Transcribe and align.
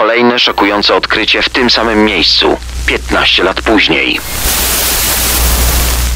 Kolejne 0.00 0.38
szokujące 0.38 0.94
odkrycie 0.94 1.42
w 1.42 1.48
tym 1.48 1.70
samym 1.70 2.04
miejscu, 2.04 2.56
15 2.86 3.42
lat 3.42 3.62
później. 3.62 4.20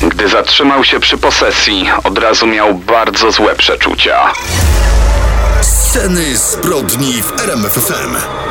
Gdy 0.02 0.28
zatrzymał 0.28 0.84
się 0.84 1.00
przy 1.00 1.18
posesji, 1.18 1.88
od 2.04 2.18
razu 2.18 2.46
miał 2.46 2.74
bardzo 2.74 3.32
złe 3.32 3.54
przeczucia. 3.54 4.32
Sceny 5.62 6.36
zbrodni 6.36 7.22
w 7.22 7.40
RMFFM. 7.40 8.43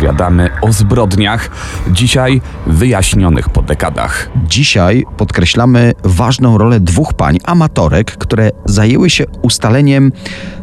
Opowiadamy 0.00 0.50
o 0.62 0.72
zbrodniach, 0.72 1.50
dzisiaj 1.90 2.40
wyjaśnionych 2.66 3.48
po 3.48 3.62
dekadach. 3.62 4.30
Dzisiaj 4.48 5.04
podkreślamy 5.16 5.92
ważną 6.04 6.58
rolę 6.58 6.80
dwóch 6.80 7.14
pań, 7.14 7.38
amatorek, 7.44 8.16
które 8.16 8.50
zajęły 8.64 9.10
się 9.10 9.24
ustaleniem 9.42 10.12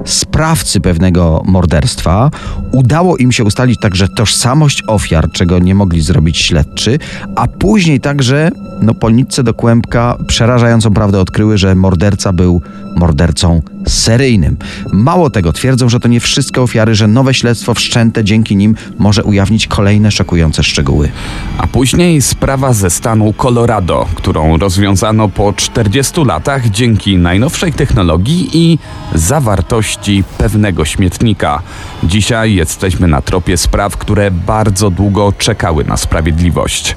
sprawcy 0.05 0.81
pewnego 0.81 1.43
morderstwa. 1.45 2.31
Udało 2.71 3.17
im 3.17 3.31
się 3.31 3.43
ustalić 3.43 3.79
także 3.79 4.07
tożsamość 4.07 4.83
ofiar, 4.87 5.31
czego 5.31 5.59
nie 5.59 5.75
mogli 5.75 6.01
zrobić 6.01 6.37
śledczy, 6.37 6.99
a 7.35 7.47
później 7.47 7.99
także 7.99 8.51
no, 8.81 8.93
po 8.93 9.09
nitce 9.09 9.43
do 9.43 9.53
kłębka 9.53 10.17
przerażającą 10.27 10.93
prawdę 10.93 11.19
odkryły, 11.19 11.57
że 11.57 11.75
morderca 11.75 12.33
był 12.33 12.61
mordercą 12.97 13.61
seryjnym. 13.87 14.57
Mało 14.93 15.29
tego, 15.29 15.53
twierdzą, 15.53 15.89
że 15.89 15.99
to 15.99 16.07
nie 16.07 16.19
wszystkie 16.19 16.61
ofiary, 16.61 16.95
że 16.95 17.07
nowe 17.07 17.33
śledztwo 17.33 17.73
wszczęte 17.73 18.23
dzięki 18.23 18.55
nim 18.55 18.75
może 18.97 19.23
ujawnić 19.23 19.67
kolejne 19.67 20.11
szokujące 20.11 20.63
szczegóły. 20.63 21.09
A 21.57 21.67
później 21.67 22.21
sprawa 22.21 22.73
ze 22.73 22.89
stanu 22.89 23.33
Colorado, 23.33 24.07
którą 24.15 24.57
rozwiązano 24.57 25.29
po 25.29 25.53
40 25.53 26.23
latach 26.25 26.69
dzięki 26.69 27.17
najnowszej 27.17 27.73
technologii 27.73 28.49
i 28.53 28.79
zawartości 29.15 30.23
pewnego 30.37 30.85
śmietnika. 30.85 31.61
Dzisiaj 32.03 32.53
jesteśmy 32.53 33.07
na 33.07 33.21
tropie 33.21 33.57
spraw, 33.57 33.97
które 33.97 34.31
bardzo 34.31 34.89
długo 34.89 35.33
czekały 35.37 35.83
na 35.83 35.97
sprawiedliwość. 35.97 36.95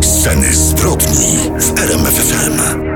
Sceny 0.00 0.54
zbrodni 0.54 1.36
w 1.60 1.78
RMFFM. 1.78 2.87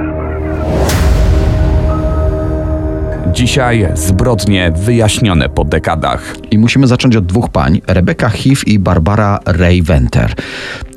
Dzisiaj 3.43 3.89
zbrodnie 3.95 4.73
wyjaśnione 4.77 5.49
po 5.49 5.65
dekadach. 5.65 6.35
I 6.51 6.59
musimy 6.59 6.87
zacząć 6.87 7.17
od 7.17 7.27
dwóch 7.27 7.49
pań, 7.49 7.81
Rebecca 7.87 8.29
Heath 8.29 8.67
i 8.67 8.79
Barbara 8.79 9.39
Ray 9.47 9.83
Venter. 9.83 10.35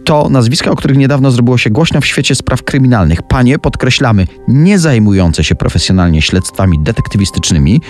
To 0.03 0.29
nazwiska, 0.29 0.71
o 0.71 0.75
których 0.75 0.97
niedawno 0.97 1.31
zrobiło 1.31 1.57
się 1.57 1.69
głośno 1.69 2.01
w 2.01 2.05
świecie 2.05 2.35
spraw 2.35 2.63
kryminalnych. 2.63 3.21
Panie, 3.21 3.59
podkreślamy, 3.59 4.27
nie 4.47 4.79
zajmujące 4.79 5.43
się 5.43 5.55
profesjonalnie 5.55 6.21
śledztwami 6.21 6.79
detektywistycznymi, 6.79 7.81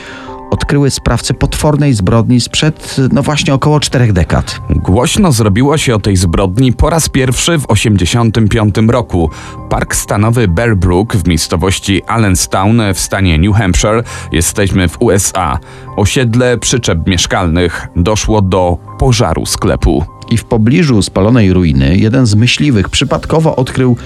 odkryły 0.55 0.91
sprawcę 0.91 1.33
potwornej 1.33 1.93
zbrodni 1.93 2.41
sprzed, 2.41 2.95
no 3.11 3.23
właśnie, 3.23 3.53
około 3.53 3.79
czterech 3.79 4.13
dekad. 4.13 4.59
Głośno 4.69 5.31
zrobiło 5.31 5.77
się 5.77 5.95
o 5.95 5.99
tej 5.99 6.15
zbrodni 6.15 6.73
po 6.73 6.89
raz 6.89 7.09
pierwszy 7.09 7.57
w 7.57 7.67
1985 7.67 8.75
roku. 8.91 9.29
Park 9.69 9.95
stanowy 9.95 10.47
Bear 10.47 10.75
Brook 10.75 11.15
w 11.15 11.27
miejscowości 11.27 12.01
Allenstown 12.07 12.81
w 12.93 12.99
stanie 12.99 13.37
New 13.37 13.55
Hampshire, 13.55 14.03
jesteśmy 14.31 14.87
w 14.87 15.01
USA. 15.01 15.59
Osiedle 15.95 16.57
przyczep 16.57 17.07
mieszkalnych 17.07 17.87
doszło 17.95 18.41
do 18.41 18.77
pożaru 18.99 19.45
sklepu. 19.45 20.05
I 20.29 20.37
w 20.37 20.45
pobliżu 20.45 21.01
spalonej 21.01 21.53
ruiny 21.53 21.97
jeden 21.97 22.25
z 22.25 22.35
myśliwych 22.35 22.89
przypadkowo 22.89 23.55
odkrył 23.55 23.97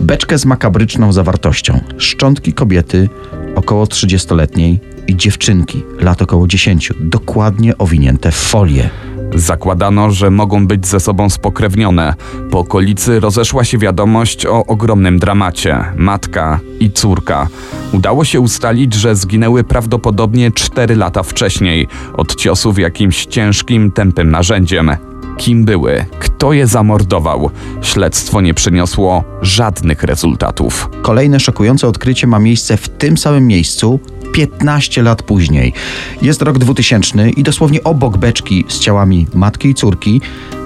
beczkę 0.00 0.38
z 0.38 0.46
makabryczną 0.46 1.12
zawartością. 1.12 1.80
Szczątki 1.98 2.52
kobiety 2.52 3.08
około 3.60 3.84
30-letniej 3.84 4.80
i 5.06 5.16
dziewczynki 5.16 5.82
lat 6.00 6.22
około 6.22 6.46
10, 6.46 6.92
dokładnie 7.00 7.78
owinięte 7.78 8.30
w 8.30 8.34
folię. 8.34 8.90
Zakładano, 9.34 10.10
że 10.10 10.30
mogą 10.30 10.66
być 10.66 10.86
ze 10.86 11.00
sobą 11.00 11.30
spokrewnione. 11.30 12.14
Po 12.50 12.58
okolicy 12.58 13.20
rozeszła 13.20 13.64
się 13.64 13.78
wiadomość 13.78 14.46
o 14.46 14.66
ogromnym 14.66 15.18
dramacie 15.18 15.84
matka 15.96 16.60
i 16.80 16.90
córka. 16.90 17.48
Udało 17.92 18.24
się 18.24 18.40
ustalić, 18.40 18.94
że 18.94 19.16
zginęły 19.16 19.64
prawdopodobnie 19.64 20.52
4 20.52 20.96
lata 20.96 21.22
wcześniej 21.22 21.88
od 22.12 22.34
ciosów 22.34 22.78
jakimś 22.78 23.26
ciężkim, 23.26 23.92
tępym 23.92 24.30
narzędziem. 24.30 25.09
Kim 25.40 25.64
były? 25.64 26.04
Kto 26.18 26.52
je 26.52 26.66
zamordował? 26.66 27.50
Śledztwo 27.82 28.40
nie 28.40 28.54
przyniosło 28.54 29.24
żadnych 29.42 30.02
rezultatów. 30.02 30.90
Kolejne 31.02 31.40
szokujące 31.40 31.88
odkrycie 31.88 32.26
ma 32.26 32.38
miejsce 32.38 32.76
w 32.76 32.88
tym 32.88 33.18
samym 33.18 33.46
miejscu 33.46 34.00
15 34.32 35.02
lat 35.02 35.22
później. 35.22 35.72
Jest 36.22 36.42
rok 36.42 36.58
2000 36.58 37.30
i 37.30 37.42
dosłownie 37.42 37.84
obok 37.84 38.18
beczki 38.18 38.64
z 38.68 38.78
ciałami 38.78 39.26
matki 39.34 39.68
i 39.68 39.74
córki 39.74 40.20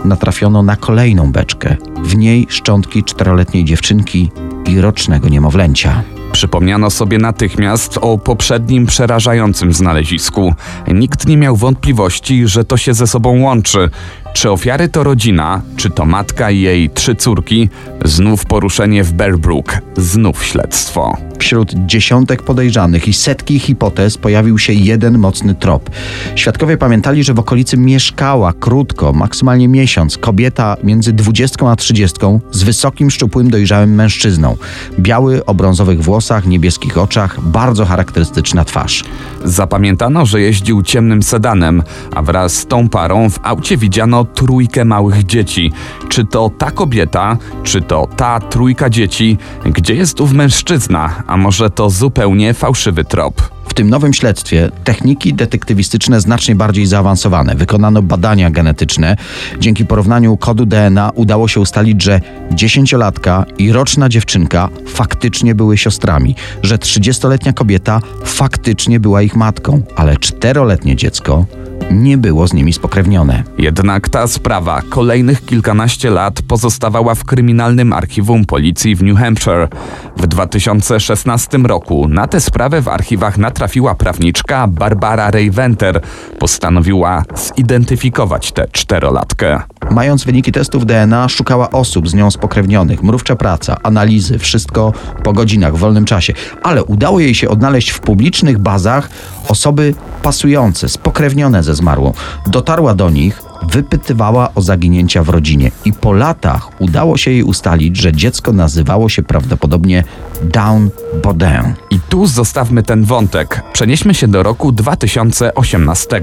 natrafiono 0.05 0.63
na 0.63 0.77
kolejną 0.77 1.33
beczkę. 1.33 1.77
W 2.03 2.17
niej 2.17 2.47
szczątki 2.51 3.05
czteroletniej 3.05 3.65
dziewczynki 3.65 4.31
i 4.67 4.81
rocznego 4.81 5.29
niemowlęcia. 5.29 6.03
Przypomniano 6.33 6.91
sobie 6.91 7.19
natychmiast 7.19 7.99
o 8.01 8.19
poprzednim 8.19 8.87
przerażającym 8.87 9.73
znalezisku. 9.73 10.55
Nikt 10.89 11.27
nie 11.27 11.37
miał 11.37 11.57
wątpliwości, 11.57 12.49
że 12.49 12.65
to 12.65 12.77
się 12.77 12.95
ze 12.95 13.07
sobą 13.07 13.41
łączy. 13.41 13.91
Czy 14.35 14.51
ofiary 14.51 14.89
to 14.89 15.05
rodzina, 15.05 15.63
czy 15.77 15.91
to 15.91 16.05
matka 16.05 16.51
i 16.51 16.61
jej 16.61 16.91
trzy 16.91 17.15
córki? 17.15 17.69
Znów 18.05 18.47
poruszenie 18.47 19.05
w 19.05 19.13
Bearbrook, 19.13 19.79
znów 19.97 20.45
śledztwo. 20.45 21.17
Wśród 21.45 21.73
dziesiątek 21.87 22.43
podejrzanych 22.43 23.09
i 23.09 23.13
setki 23.13 23.59
hipotez 23.59 24.19
pojawił 24.19 24.59
się 24.59 24.73
jeden 24.73 25.19
mocny 25.19 25.55
trop. 25.55 25.91
Świadkowie 26.35 26.77
pamiętali, 26.77 27.25
że 27.25 27.35
w 27.35 27.39
okolicy 27.39 27.77
mieszkała 27.77 28.53
krótko, 28.53 29.13
maksymalnie 29.13 29.69
miesiąc, 29.69 30.19
kobieta 30.19 30.77
między 30.85 31.13
20 31.13 31.71
a 31.71 31.77
30 31.77 32.19
z 32.51 32.63
wysokim, 32.63 33.11
szczupłym, 33.11 33.51
dojrzałym 33.51 33.95
mężczyzną. 33.95 34.57
Biały, 34.99 35.45
o 35.45 35.55
brązowych 35.55 36.03
włosach, 36.03 36.47
niebieskich 36.47 36.99
oczach, 36.99 37.41
bardzo 37.41 37.85
charakterystyczna 37.85 38.65
twarz. 38.65 39.05
Zapamiętano, 39.45 40.27
że 40.27 40.41
jeździł 40.41 40.83
ciemnym 40.83 41.23
sedanem, 41.23 41.83
a 42.15 42.23
wraz 42.23 42.53
z 42.53 42.67
tą 42.67 42.89
parą 42.89 43.31
w 43.31 43.39
aucie 43.43 43.77
widziano 43.77 44.25
trójkę 44.25 44.85
małych 44.85 45.27
dzieci. 45.27 45.73
Czy 46.09 46.25
to 46.25 46.51
ta 46.59 46.71
kobieta, 46.71 47.37
czy 47.63 47.83
to 47.83 48.09
ta 48.17 48.41
trójka 48.41 48.91
dzieci? 48.91 49.39
Gdzie 49.65 49.95
jest 49.95 50.21
ów 50.21 50.33
mężczyzna? 50.33 51.23
A 51.35 51.37
może 51.37 51.71
to 51.71 51.91
zupełnie 51.91 52.55
fałszywy 52.55 53.05
trop? 53.05 53.43
W 53.69 53.75
tym 53.75 53.91
nowym 53.91 54.13
śledztwie 54.13 54.71
techniki 54.85 55.35
detektywistyczne 55.35 56.21
znacznie 56.21 56.55
bardziej 56.55 56.87
zaawansowane. 56.87 57.55
Wykonano 57.55 58.03
badania 58.03 58.51
genetyczne. 58.51 59.17
Dzięki 59.61 59.85
porównaniu 59.85 60.37
kodu 60.37 60.67
DNA 60.67 61.11
udało 61.15 61.49
się 61.49 61.61
ustalić, 61.61 62.03
że 62.03 62.21
dziesięciolatka 62.51 63.45
i 63.59 63.73
roczna 63.73 64.09
dziewczynka 64.09 64.69
faktycznie 64.87 65.55
były 65.55 65.79
siostrami, 65.79 66.35
że 66.63 66.79
trzydziestoletnia 66.79 67.53
kobieta 67.53 68.01
faktycznie 68.25 69.01
była 69.01 69.23
ich 69.23 69.37
matką, 69.37 69.83
ale 69.97 70.17
czteroletnie 70.17 70.97
dziecko 70.97 71.47
nie 71.91 72.19
było 72.19 72.49
z 72.49 72.53
nimi 72.53 72.73
spokrewnione. 72.73 73.43
Jednak 73.59 74.09
ta 74.09 74.27
sprawa 74.27 74.83
kolejnych 74.89 75.45
kilkanaście 75.45 76.11
lat 76.11 76.43
pozostawała 76.43 77.15
w 77.15 77.25
kryminalnym 77.25 77.93
archiwum 77.93 78.45
policji 78.45 78.97
w 78.97 79.03
New 79.03 79.19
Hampshire. 79.19 79.69
W 80.17 80.27
2016 80.27 81.59
roku 81.59 82.09
na 82.09 82.27
tę 82.27 82.41
sprawę 82.41 82.83
w 82.83 82.89
archiwach 82.89 83.39
natrafiła 83.39 83.95
prawniczka 83.95 84.67
Barbara 84.67 85.31
Ray-Venter. 85.31 86.01
Postanowiła 86.39 87.25
zidentyfikować 87.57 88.53
tę 88.53 88.67
czterolatkę. 88.73 89.63
Mając 89.91 90.25
wyniki 90.25 90.53
testów 90.53 90.87
DNA, 90.87 91.29
szukała 91.29 91.71
osób 91.71 92.09
z 92.09 92.15
nią 92.15 92.31
spokrewnionych. 92.31 93.03
Mrówcza 93.03 93.37
praca, 93.37 93.77
analizy, 93.83 94.39
wszystko 94.39 94.93
po 95.23 95.33
godzinach, 95.33 95.75
w 95.75 95.79
wolnym 95.79 96.05
czasie. 96.05 96.33
Ale 96.63 96.85
udało 96.85 97.21
jej 97.21 97.35
się 97.35 97.49
odnaleźć 97.49 97.91
w 97.91 98.01
publicznych 98.01 98.59
bazach 98.59 99.11
osoby 99.49 99.95
pasujące, 100.23 100.89
spokrewnione 100.89 101.63
ze 101.63 101.74
zmarłą. 101.75 102.13
Dotarła 102.47 102.95
do 102.95 103.11
nich, 103.11 103.43
wypytywała 103.63 104.55
o 104.55 104.63
zaginięcia 104.63 105.23
w 105.23 105.29
rodzinie 105.29 105.71
i 105.85 105.93
po 105.93 106.13
latach 106.13 106.81
udało 106.81 107.17
się 107.17 107.31
jej 107.31 107.43
ustalić, 107.43 107.97
że 107.97 108.13
dziecko 108.13 108.53
nazywało 108.53 109.09
się 109.09 109.23
prawdopodobnie 109.23 110.05
Down 110.43 110.91
Bodin. 111.23 111.75
I 111.91 112.01
tu 112.09 112.27
zostawmy 112.27 112.83
ten 112.83 113.05
wątek. 113.05 113.63
Przenieśmy 113.73 114.15
się 114.15 114.29
do 114.29 114.43
roku 114.43 114.73
2018. 114.73 116.23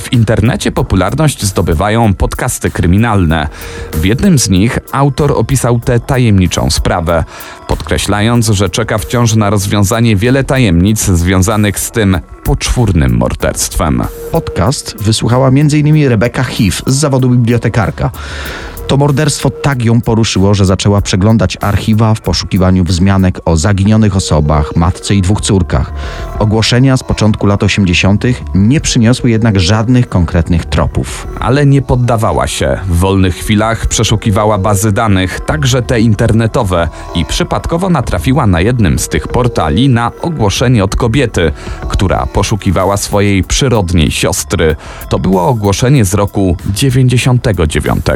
W 0.00 0.12
internecie 0.12 0.72
popularność 0.72 1.44
zdobywają 1.44 2.14
podcasty 2.14 2.70
kryminalne. 2.70 3.48
W 3.92 4.04
jednym 4.04 4.38
z 4.38 4.48
nich 4.48 4.78
autor 4.92 5.32
opisał 5.32 5.80
tę 5.80 6.00
tajemniczą 6.00 6.70
sprawę, 6.70 7.24
podkreślając, 7.70 8.46
że 8.46 8.70
czeka 8.70 8.98
wciąż 8.98 9.34
na 9.34 9.50
rozwiązanie 9.50 10.16
wiele 10.16 10.44
tajemnic 10.44 11.04
związanych 11.04 11.78
z 11.80 11.90
tym 11.90 12.18
poczwórnym 12.44 13.16
morderstwem. 13.16 14.02
Podcast 14.32 14.96
wysłuchała 15.00 15.48
m.in. 15.48 16.08
Rebecca 16.08 16.42
Heath 16.42 16.82
z 16.86 16.94
zawodu 16.94 17.30
bibliotekarka. 17.30 18.10
To 18.90 18.96
morderstwo 18.96 19.50
tak 19.50 19.84
ją 19.84 20.00
poruszyło, 20.00 20.54
że 20.54 20.64
zaczęła 20.64 21.00
przeglądać 21.00 21.56
archiwa 21.60 22.14
w 22.14 22.20
poszukiwaniu 22.20 22.84
wzmianek 22.84 23.40
o 23.44 23.56
zaginionych 23.56 24.16
osobach, 24.16 24.76
matce 24.76 25.14
i 25.14 25.22
dwóch 25.22 25.40
córkach. 25.40 25.92
Ogłoszenia 26.38 26.96
z 26.96 27.02
początku 27.02 27.46
lat 27.46 27.62
80. 27.62 28.24
nie 28.54 28.80
przyniosły 28.80 29.30
jednak 29.30 29.60
żadnych 29.60 30.08
konkretnych 30.08 30.64
tropów. 30.64 31.26
Ale 31.40 31.66
nie 31.66 31.82
poddawała 31.82 32.46
się. 32.46 32.78
W 32.88 32.96
wolnych 32.96 33.34
chwilach 33.34 33.86
przeszukiwała 33.86 34.58
bazy 34.58 34.92
danych, 34.92 35.40
także 35.40 35.82
te 35.82 36.00
internetowe, 36.00 36.88
i 37.14 37.24
przypadkowo 37.24 37.90
natrafiła 37.90 38.46
na 38.46 38.60
jednym 38.60 38.98
z 38.98 39.08
tych 39.08 39.28
portali 39.28 39.88
na 39.88 40.10
ogłoszenie 40.22 40.84
od 40.84 40.96
kobiety, 40.96 41.52
która 41.88 42.26
poszukiwała 42.26 42.96
swojej 42.96 43.44
przyrodniej 43.44 44.10
siostry. 44.10 44.76
To 45.08 45.18
było 45.18 45.48
ogłoszenie 45.48 46.04
z 46.04 46.14
roku 46.14 46.56
99. 46.74 48.06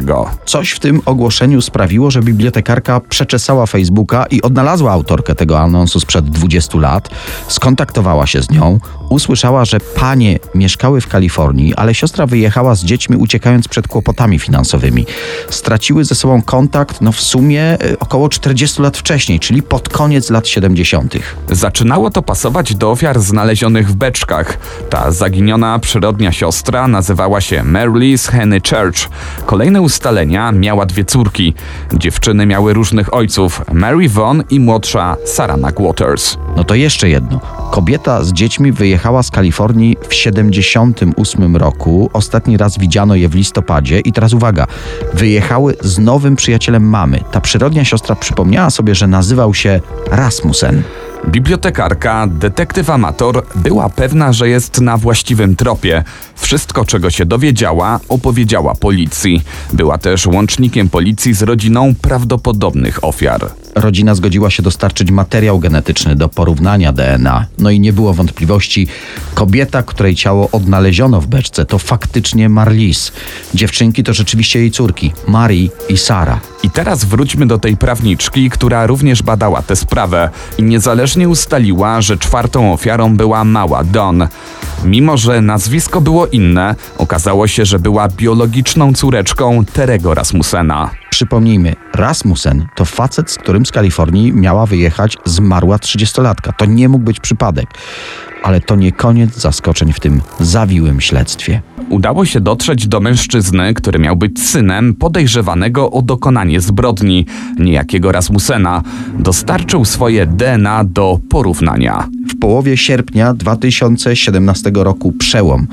Coś 0.65 0.73
w 0.73 0.81
tym 0.81 1.01
ogłoszeniu 1.07 1.63
sprawiło, 1.63 2.11
że 2.11 2.23
bibliotekarka 2.23 3.01
przeczesała 3.01 3.67
Facebooka 3.67 4.27
i 4.27 4.43
odnalazła 4.43 4.93
autorkę 4.93 5.35
tego 5.35 5.61
anonsu 5.61 6.01
sprzed 6.01 6.25
20 6.25 6.79
lat. 6.79 7.09
Skontaktowała 7.49 8.27
się 8.27 8.43
z 8.43 8.51
nią, 8.51 8.81
usłyszała, 9.09 9.65
że 9.65 9.81
panie 9.81 10.39
mieszkały 10.55 11.01
w 11.01 11.09
Kalifornii, 11.09 11.75
ale 11.75 11.95
siostra 11.95 12.27
wyjechała 12.27 12.75
z 12.75 12.85
dziećmi 12.85 13.17
uciekając 13.17 13.69
przed 13.69 13.89
kłopotami 13.89 14.39
finansowymi. 14.39 15.07
Straciły 15.51 16.05
ze 16.05 16.15
sobą 16.15 16.43
kontakt, 16.43 17.01
no 17.01 17.13
w 17.13 17.21
sumie 17.21 17.83
y, 17.83 17.99
około 17.99 18.29
40 18.29 18.83
lat 18.83 18.97
wcześniej, 18.97 19.41
czyli 19.41 19.63
pod 19.63 19.89
koniec 19.89 20.31
lat 20.31 20.49
70. 20.49 21.15
Zaczynało 21.51 22.11
to 22.11 22.23
pasować 22.23 22.75
do 22.75 22.91
ofiar 22.91 23.21
znalezionych 23.21 23.89
w 23.89 23.95
beczkach. 23.95 24.59
Ta 24.91 25.11
zaginiona 25.13 25.79
przyrodnia 25.79 26.33
siostra 26.33 26.89
nazywała 26.89 27.41
się 27.41 27.65
Marylis 27.65 28.27
Henny 28.27 28.61
Church. 28.61 29.09
Kolejne 29.47 29.81
ustalenia 29.83 30.53
miała 30.53 30.87
dwie 30.87 31.05
córki. 31.05 31.55
Dziewczyny 31.93 32.47
miały 32.47 32.73
różnych 32.73 33.15
ojców, 33.15 33.63
Mary 33.73 34.09
Vaughn 34.09 34.43
i 34.51 34.61
młodsza 34.61 35.17
Sarah 35.27 35.59
McWaters. 35.59 36.37
No 36.57 36.65
to 36.65 36.75
jeszcze 36.75 37.09
jedno. 37.09 37.41
Kobieta 37.71 38.25
z 38.25 38.33
dziećmi 38.33 38.73
wyjechała 38.73 38.94
z 39.23 39.31
Kalifornii 39.31 39.97
w 40.09 40.15
78 40.15 41.57
roku. 41.57 42.11
Ostatni 42.13 42.57
raz 42.57 42.79
widziano 42.79 43.15
je 43.15 43.29
w 43.29 43.35
listopadzie 43.35 44.01
i 44.01 44.13
teraz 44.13 44.33
uwaga. 44.33 44.67
Wyjechały 45.15 45.75
z 45.81 45.99
nowym 45.99 46.37
przyjacielem 46.37 46.89
mamy. 46.89 47.21
Ta 47.33 47.41
przyrodnia 47.41 47.85
siostra 47.85 48.17
przypomniała 48.17 48.71
sobie, 48.71 48.95
że 48.95 49.07
nazywał 49.07 49.55
się 49.55 49.81
Rasmussen. 50.11 50.83
Bibliotekarka, 51.29 52.27
detektyw 52.27 52.91
amator, 52.91 53.47
była 53.55 53.89
pewna, 53.89 54.33
że 54.33 54.49
jest 54.49 54.81
na 54.81 54.97
właściwym 54.97 55.57
tropie. 55.57 56.05
Wszystko, 56.37 56.85
czego 56.85 57.11
się 57.11 57.27
dowiedziała, 57.27 58.01
opowiedziała 58.09 58.75
policji. 58.75 59.43
Była 59.73 59.99
też 59.99 60.27
łącznikiem 60.27 60.89
policji 60.89 61.35
z 61.35 61.43
rodziną 61.43 61.95
prawdopodobnych 62.03 63.05
ofiar. 63.05 63.64
Rodzina 63.75 64.15
zgodziła 64.15 64.51
się 64.51 64.63
dostarczyć 64.63 65.11
materiał 65.11 65.59
genetyczny 65.59 66.17
do 66.17 66.29
porównania 66.29 66.93
DNA. 66.93 67.47
No 67.59 67.71
i 67.71 67.81
nie 67.81 67.93
było 67.93 68.15
wątpliwości, 68.15 68.87
kobieta, 69.35 69.83
której 69.83 70.15
ciało 70.15 70.49
odnaleziono 70.53 71.21
w 71.21 71.27
beczce, 71.27 71.65
to 71.65 71.79
faktycznie 71.79 72.49
Marlis. 72.49 73.13
Dziewczynki 73.55 74.05
to 74.05 74.15
rzeczywiście 74.15 74.59
jej 74.59 74.71
córki, 74.71 75.13
Marii 75.29 75.71
i 75.89 75.97
Sara. 75.97 76.41
I 76.63 76.71
teraz 76.71 77.05
wróćmy 77.05 77.47
do 77.47 77.59
tej 77.59 77.77
prawniczki, 77.77 78.51
która 78.51 78.87
również 78.87 79.23
badała 79.23 79.63
tę 79.63 79.77
sprawę 79.77 80.31
i 80.59 80.63
niezależnie 80.63 81.29
ustaliła, 81.29 82.01
że 82.01 82.19
czwartą 82.19 82.73
ofiarą 82.73 83.17
była 83.17 83.45
mała 83.45 83.85
Don. 83.85 84.29
Mimo, 84.85 85.17
że 85.17 85.41
nazwisko 85.41 86.01
było 86.01 86.27
inne, 86.27 86.75
okazało 86.99 87.47
się, 87.47 87.65
że 87.65 87.79
była 87.79 88.09
biologiczną 88.09 88.93
córeczką 88.93 89.65
Terego 89.65 90.15
Rasmussena. 90.15 91.04
Przypomnijmy, 91.15 91.77
Rasmussen 91.95 92.67
to 92.75 92.85
facet, 92.85 93.31
z 93.31 93.39
którym 93.39 93.67
z 93.67 93.73
Kalifornii 93.73 94.33
miała 94.33 94.67
wyjechać 94.67 95.17
zmarła 95.25 95.77
30-latka. 95.77 96.53
To 96.59 96.65
nie 96.65 96.89
mógł 96.89 97.05
być 97.05 97.21
przypadek. 97.21 97.67
Ale 98.45 98.61
to 98.61 98.77
nie 98.77 98.93
koniec 98.93 99.39
zaskoczeń 99.41 99.93
w 99.93 100.01
tym 100.01 100.21
zawiłym 100.41 101.01
śledztwie. 101.01 101.61
Udało 101.89 102.25
się 102.25 102.41
dotrzeć 102.41 102.89
do 102.89 103.01
mężczyzny, 103.01 103.75
który 103.75 103.99
miał 103.99 104.17
być 104.17 104.41
synem 104.41 104.95
podejrzewanego 104.95 105.91
o 105.91 106.03
dokonanie 106.03 106.61
zbrodni, 106.61 107.27
niejakiego 107.59 108.13
Rasmussena. 108.13 108.83
Dostarczył 109.19 109.85
swoje 109.85 110.27
DNA 110.27 110.85
do 110.85 111.21
porównania. 111.29 112.09
W 112.29 112.39
połowie 112.39 112.77
sierpnia 112.77 113.35
2017 113.35 114.71
roku 114.75 115.13
przełom. 115.13 115.67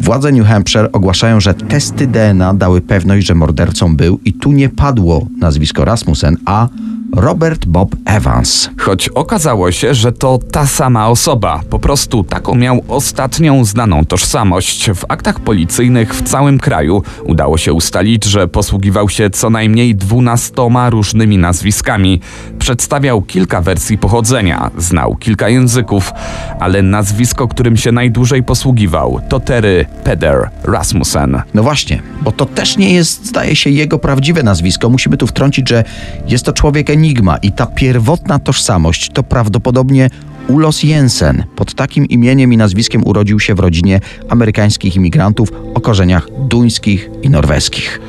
Władze 0.00 0.32
New 0.32 0.46
Hampshire 0.46 0.92
ogłaszają, 0.92 1.40
że 1.40 1.54
testy 1.54 2.06
DNA 2.06 2.54
dały 2.54 2.80
pewność, 2.80 3.26
że 3.26 3.34
mordercą 3.34 3.96
był 3.96 4.20
i 4.24 4.32
tu 4.32 4.52
nie 4.52 4.68
padło 4.68 5.26
nazwisko 5.38 5.84
Rasmussen, 5.84 6.36
a 6.44 6.68
Robert 7.16 7.66
Bob 7.66 7.96
Evans. 8.04 8.70
Choć 8.78 9.08
okazało 9.08 9.72
się, 9.72 9.94
że 9.94 10.12
to 10.12 10.38
ta 10.52 10.66
sama 10.66 11.08
osoba, 11.08 11.60
po 11.70 11.78
prostu 11.78 12.24
taką 12.24 12.54
miał 12.54 12.84
ostatnią 12.88 13.64
znaną 13.64 14.04
tożsamość. 14.04 14.90
W 14.90 15.04
aktach 15.08 15.40
policyjnych 15.40 16.14
w 16.14 16.22
całym 16.22 16.58
kraju 16.58 17.02
udało 17.24 17.58
się 17.58 17.72
ustalić, 17.72 18.24
że 18.24 18.48
posługiwał 18.48 19.08
się 19.08 19.30
co 19.30 19.50
najmniej 19.50 19.94
dwunastoma 19.94 20.90
różnymi 20.90 21.38
nazwiskami. 21.38 22.20
Przedstawiał 22.58 23.22
kilka 23.22 23.60
wersji 23.60 23.98
pochodzenia, 23.98 24.70
znał 24.78 25.16
kilka 25.16 25.48
języków, 25.48 26.12
ale 26.60 26.82
nazwisko, 26.82 27.48
którym 27.48 27.76
się 27.76 27.92
najdłużej 27.92 28.42
posługiwał, 28.42 29.20
to 29.28 29.40
Terry 29.40 29.86
Peder 30.04 30.50
Rasmussen. 30.64 31.42
No 31.54 31.62
właśnie, 31.62 32.02
bo 32.22 32.32
to 32.32 32.46
też 32.46 32.76
nie 32.76 32.94
jest, 32.94 33.26
zdaje 33.26 33.56
się, 33.56 33.70
jego 33.70 33.98
prawdziwe 33.98 34.42
nazwisko. 34.42 34.90
Musimy 34.90 35.16
tu 35.16 35.26
wtrącić, 35.26 35.68
że 35.68 35.84
jest 36.26 36.44
to 36.44 36.52
człowiek 36.52 36.97
enigma 36.98 37.36
i 37.36 37.52
ta 37.52 37.66
pierwotna 37.66 38.38
tożsamość 38.38 39.10
to 39.14 39.22
prawdopodobnie 39.22 40.10
Ulos 40.48 40.82
Jensen. 40.82 41.44
Pod 41.56 41.74
takim 41.74 42.06
imieniem 42.06 42.52
i 42.52 42.56
nazwiskiem 42.56 43.06
urodził 43.06 43.40
się 43.40 43.54
w 43.54 43.60
rodzinie 43.60 44.00
amerykańskich 44.28 44.96
imigrantów 44.96 45.52
o 45.74 45.80
korzeniach 45.80 46.28
duńskich 46.48 47.10
i 47.22 47.30
norweskich. 47.30 48.00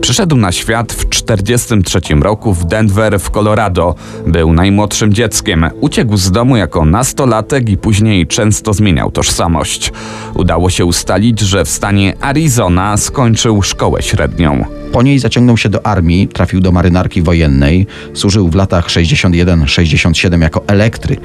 Przyszedł 0.00 0.36
na 0.36 0.52
świat 0.52 0.92
w 0.92 1.04
1943 1.04 2.14
roku 2.14 2.54
w 2.54 2.64
Denver 2.64 3.20
w 3.20 3.30
Colorado. 3.30 3.94
Był 4.26 4.52
najmłodszym 4.52 5.14
dzieckiem. 5.14 5.66
Uciekł 5.80 6.16
z 6.16 6.30
domu 6.30 6.56
jako 6.56 6.84
nastolatek 6.84 7.68
i 7.68 7.76
później 7.76 8.26
często 8.26 8.72
zmieniał 8.72 9.10
tożsamość. 9.10 9.92
Udało 10.34 10.70
się 10.70 10.84
ustalić, 10.84 11.40
że 11.40 11.64
w 11.64 11.68
stanie 11.68 12.14
Arizona 12.20 12.96
skończył 12.96 13.62
szkołę 13.62 14.02
średnią. 14.02 14.64
Po 14.92 15.02
niej 15.02 15.18
zaciągnął 15.18 15.56
się 15.56 15.68
do 15.68 15.86
armii, 15.86 16.28
trafił 16.28 16.60
do 16.60 16.72
marynarki 16.72 17.22
wojennej, 17.22 17.86
służył 18.14 18.48
w 18.48 18.54
latach 18.54 18.86
61-67 18.88 20.42
jako 20.42 20.62
elektryk. 20.66 21.20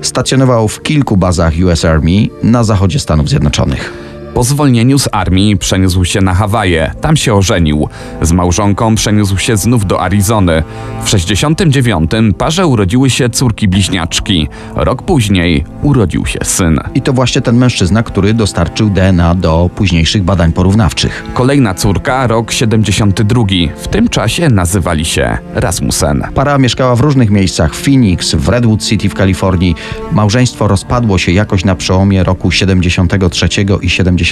Stacjonował 0.00 0.68
w 0.68 0.82
kilku 0.82 1.16
bazach 1.16 1.54
US 1.64 1.84
Army 1.84 2.28
na 2.42 2.64
zachodzie 2.64 2.98
Stanów 2.98 3.28
Zjednoczonych. 3.28 4.15
Po 4.36 4.44
zwolnieniu 4.44 4.98
z 4.98 5.08
armii 5.12 5.56
przeniósł 5.56 6.04
się 6.04 6.20
na 6.20 6.34
Hawaje. 6.34 6.92
Tam 7.00 7.16
się 7.16 7.34
ożenił. 7.34 7.88
Z 8.22 8.32
małżonką 8.32 8.94
przeniósł 8.94 9.38
się 9.38 9.56
znów 9.56 9.86
do 9.86 10.02
Arizony. 10.02 10.62
W 11.04 11.08
69 11.08 12.10
parze 12.38 12.66
urodziły 12.66 13.10
się 13.10 13.30
córki 13.30 13.68
bliźniaczki. 13.68 14.48
Rok 14.74 15.02
później 15.02 15.64
urodził 15.82 16.26
się 16.26 16.38
syn. 16.42 16.80
I 16.94 17.02
to 17.02 17.12
właśnie 17.12 17.40
ten 17.40 17.56
mężczyzna, 17.56 18.02
który 18.02 18.34
dostarczył 18.34 18.90
DNA 18.90 19.34
do 19.34 19.70
późniejszych 19.74 20.22
badań 20.22 20.52
porównawczych. 20.52 21.24
Kolejna 21.34 21.74
córka, 21.74 22.26
rok 22.26 22.52
72. 22.52 23.44
W 23.76 23.88
tym 23.88 24.08
czasie 24.08 24.48
nazywali 24.48 25.04
się 25.04 25.38
Rasmussen. 25.54 26.24
Para 26.34 26.58
mieszkała 26.58 26.96
w 26.96 27.00
różnych 27.00 27.30
miejscach, 27.30 27.74
w 27.74 27.82
Phoenix, 27.84 28.34
w 28.34 28.48
Redwood 28.48 28.82
City 28.84 29.08
w 29.08 29.14
Kalifornii. 29.14 29.74
Małżeństwo 30.12 30.68
rozpadło 30.68 31.18
się 31.18 31.32
jakoś 31.32 31.64
na 31.64 31.74
przełomie 31.74 32.24
roku 32.24 32.50
73 32.50 33.48
i 33.82 33.90
74. 33.90 34.25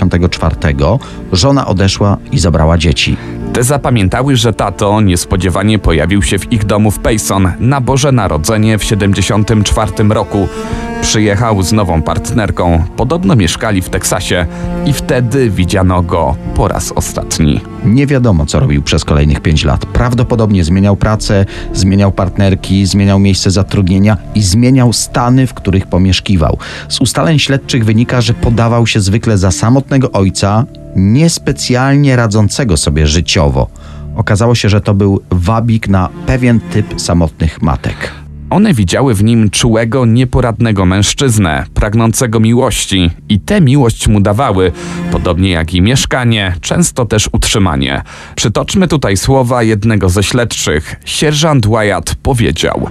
Żona 1.33 1.67
odeszła 1.67 2.17
i 2.33 2.39
zabrała 2.39 2.79
dzieci. 2.79 3.17
Te 3.55 3.65
zapamiętały, 3.65 4.37
że 4.37 4.53
tato 4.53 5.01
niespodziewanie 5.01 5.79
pojawił 5.79 6.23
się 6.23 6.39
w 6.39 6.53
ich 6.53 6.65
domu 6.65 6.91
w 6.91 6.99
Payson 6.99 7.53
na 7.59 7.81
Boże 7.81 8.13
Narodzenie 8.13 8.79
w 8.79 8.85
74 8.85 9.93
roku. 10.09 10.49
Przyjechał 11.03 11.63
z 11.63 11.73
nową 11.73 12.03
partnerką, 12.03 12.85
podobno 12.97 13.37
mieszkali 13.37 13.83
w 13.83 13.89
Teksasie 13.89 14.47
i 14.87 14.93
wtedy 14.93 15.51
widziano 15.51 16.03
go 16.03 16.37
po 16.55 16.69
raz 16.69 16.93
ostatni. 16.93 17.61
Nie 17.85 18.07
wiadomo, 18.07 18.47
co 18.47 18.61
robił 18.61 18.83
przez 18.83 19.05
kolejnych 19.05 19.41
pięć 19.41 19.65
lat. 19.65 19.87
Prawdopodobnie 19.87 20.65
zmieniał 20.65 20.97
pracę, 20.97 21.47
zmieniał 21.73 22.13
partnerki, 22.13 22.87
zmieniał 22.87 23.19
miejsce 23.19 23.51
zatrudnienia 23.51 24.17
i 24.35 24.43
zmieniał 24.43 24.93
stany, 24.93 25.47
w 25.47 25.55
których 25.55 25.87
pomieszkiwał. 25.87 26.59
Z 26.89 27.01
ustaleń 27.01 27.39
śledczych 27.39 27.85
wynika, 27.85 28.21
że 28.21 28.35
podawał 28.35 28.87
się 28.87 29.01
zwykle 29.01 29.39
za 29.39 29.51
samotnego 29.51 30.13
ojca, 30.13 30.65
niespecjalnie 30.97 32.17
radzącego 32.17 32.77
sobie 32.77 33.07
życiowo. 33.07 33.69
Okazało 34.17 34.55
się, 34.55 34.69
że 34.69 34.81
to 34.81 34.95
był 34.95 35.21
wabik 35.31 35.89
na 35.89 36.09
pewien 36.27 36.61
typ 36.61 37.01
samotnych 37.01 37.63
matek. 37.63 38.24
One 38.51 38.75
widziały 38.75 39.15
w 39.15 39.25
nim 39.25 39.51
czułego, 39.51 40.07
nieporadnego 40.07 40.87
mężczyznę, 40.87 41.67
pragnącego 41.75 42.41
miłości 42.41 43.11
i 43.29 43.41
tę 43.41 43.61
miłość 43.61 44.09
mu 44.09 44.21
dawały, 44.21 44.73
podobnie 45.13 45.51
jak 45.51 45.75
i 45.75 45.83
mieszkanie, 45.83 46.55
często 46.61 47.07
też 47.07 47.29
utrzymanie. 47.33 48.03
Przytoczmy 48.37 48.89
tutaj 48.89 49.17
słowa 49.17 49.63
jednego 49.63 50.09
ze 50.09 50.23
śledczych. 50.23 50.97
Sierżant 51.05 51.67
Wyatt 51.67 52.15
powiedział: 52.23 52.89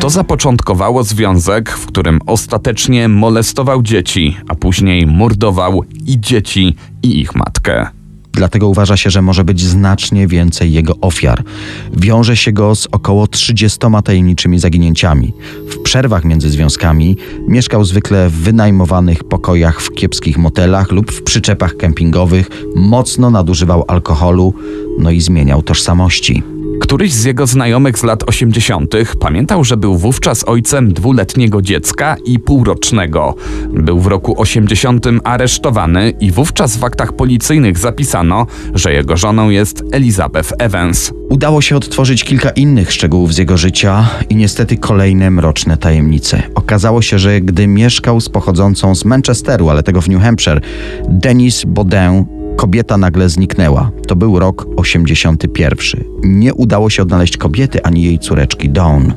To 0.00 0.10
zapoczątkowało 0.10 1.02
związek, 1.02 1.70
w 1.70 1.86
którym 1.86 2.18
ostatecznie 2.26 3.08
molestował 3.08 3.82
dzieci, 3.82 4.36
a 4.48 4.54
później 4.54 5.06
mordował 5.06 5.84
i 6.06 6.20
dzieci, 6.20 6.76
i 7.02 7.20
ich 7.20 7.34
matkę. 7.34 8.01
Dlatego 8.32 8.68
uważa 8.68 8.96
się, 8.96 9.10
że 9.10 9.22
może 9.22 9.44
być 9.44 9.60
znacznie 9.60 10.26
więcej 10.26 10.72
jego 10.72 10.96
ofiar. 11.00 11.44
Wiąże 11.92 12.36
się 12.36 12.52
go 12.52 12.74
z 12.74 12.88
około 12.92 13.26
30 13.26 13.78
tajemniczymi 14.04 14.58
zaginięciami. 14.58 15.32
W 15.70 15.78
przerwach 15.82 16.24
między 16.24 16.50
związkami 16.50 17.16
mieszkał 17.48 17.84
zwykle 17.84 18.28
w 18.28 18.32
wynajmowanych 18.32 19.24
pokojach 19.24 19.80
w 19.80 19.94
kiepskich 19.94 20.38
motelach 20.38 20.92
lub 20.92 21.12
w 21.12 21.22
przyczepach 21.22 21.76
kempingowych, 21.76 22.50
mocno 22.76 23.30
nadużywał 23.30 23.84
alkoholu, 23.88 24.54
no 24.98 25.10
i 25.10 25.20
zmieniał 25.20 25.62
tożsamości. 25.62 26.51
Któryś 26.80 27.12
z 27.12 27.24
jego 27.24 27.46
znajomych 27.46 27.98
z 27.98 28.02
lat 28.02 28.28
80. 28.28 28.94
pamiętał, 29.20 29.64
że 29.64 29.76
był 29.76 29.96
wówczas 29.96 30.48
ojcem 30.48 30.92
dwuletniego 30.92 31.62
dziecka 31.62 32.16
i 32.24 32.38
półrocznego. 32.38 33.34
Był 33.72 34.00
w 34.00 34.06
roku 34.06 34.40
80 34.40 35.06
aresztowany 35.24 36.10
i 36.20 36.30
wówczas 36.30 36.76
w 36.76 36.84
aktach 36.84 37.12
policyjnych 37.12 37.78
zapisano, 37.78 38.46
że 38.74 38.92
jego 38.92 39.16
żoną 39.16 39.50
jest 39.50 39.84
Elizabeth 39.92 40.52
Evans. 40.58 41.12
Udało 41.28 41.60
się 41.60 41.76
odtworzyć 41.76 42.24
kilka 42.24 42.50
innych 42.50 42.92
szczegółów 42.92 43.34
z 43.34 43.38
jego 43.38 43.56
życia 43.56 44.08
i 44.28 44.36
niestety 44.36 44.76
kolejne 44.76 45.30
mroczne 45.30 45.76
tajemnice. 45.76 46.42
Okazało 46.54 47.02
się, 47.02 47.18
że 47.18 47.40
gdy 47.40 47.66
mieszkał 47.66 48.20
z 48.20 48.28
pochodzącą 48.28 48.94
z 48.94 49.04
Manchesteru, 49.04 49.70
ale 49.70 49.82
tego 49.82 50.00
w 50.00 50.08
New 50.08 50.22
Hampshire, 50.22 50.60
Denise 51.08 51.66
Baudin, 51.66 52.41
kobieta 52.56 52.96
nagle 52.96 53.28
zniknęła. 53.28 53.90
To 54.06 54.16
był 54.16 54.38
rok 54.38 54.66
81. 54.76 56.04
Nie 56.22 56.54
udało 56.54 56.90
się 56.90 57.02
odnaleźć 57.02 57.36
kobiety 57.36 57.82
ani 57.82 58.02
jej 58.02 58.18
córeczki 58.18 58.70
Dawn. 58.70 59.12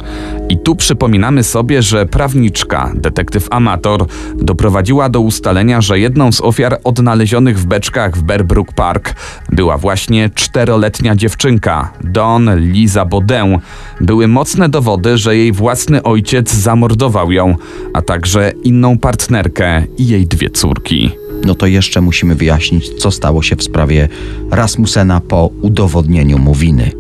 I 0.50 0.58
tu 0.58 0.76
przypominamy 0.76 1.44
sobie, 1.44 1.82
że 1.82 2.06
prawniczka, 2.06 2.92
detektyw 2.96 3.48
amator, 3.52 4.06
doprowadziła 4.36 5.10
do 5.10 5.20
ustalenia, 5.20 5.82
że 5.82 6.00
jedną 6.00 6.32
z 6.32 6.42
ofiar 6.42 6.80
odnalezionych 6.84 7.60
w 7.60 7.66
beczkach 7.66 8.18
w 8.18 8.24
Bearbrook 8.24 8.74
Park 8.74 9.16
była 9.50 9.78
właśnie 9.78 10.30
czteroletnia 10.36 11.16
dziewczynka, 11.16 11.92
Dawn 12.04 12.50
Liza 12.56 13.06
Baudin. 13.06 13.60
Były 14.02 14.28
mocne 14.28 14.70
dowody, 14.70 15.18
że 15.18 15.38
jej 15.38 15.52
własny 15.52 16.04
ojciec 16.04 16.54
zamordował 16.54 17.32
ją, 17.32 17.56
a 17.94 18.02
także 18.02 18.52
inną 18.64 18.98
partnerkę 18.98 19.84
i 19.98 20.08
jej 20.08 20.28
dwie 20.28 20.50
córki. 20.50 21.25
No 21.44 21.56
to 21.56 21.68
jeszcze 21.68 22.02
musimy 22.02 22.36
wyjaśnić, 22.36 22.90
co 22.90 23.12
stało 23.12 23.44
się 23.44 23.56
w 23.56 23.64
sprawie 23.64 24.08
Rasmusena 24.52 25.22
po 25.22 25.50
udowodnieniu 25.62 26.40
mu 26.40 26.54
winy. 26.54 26.92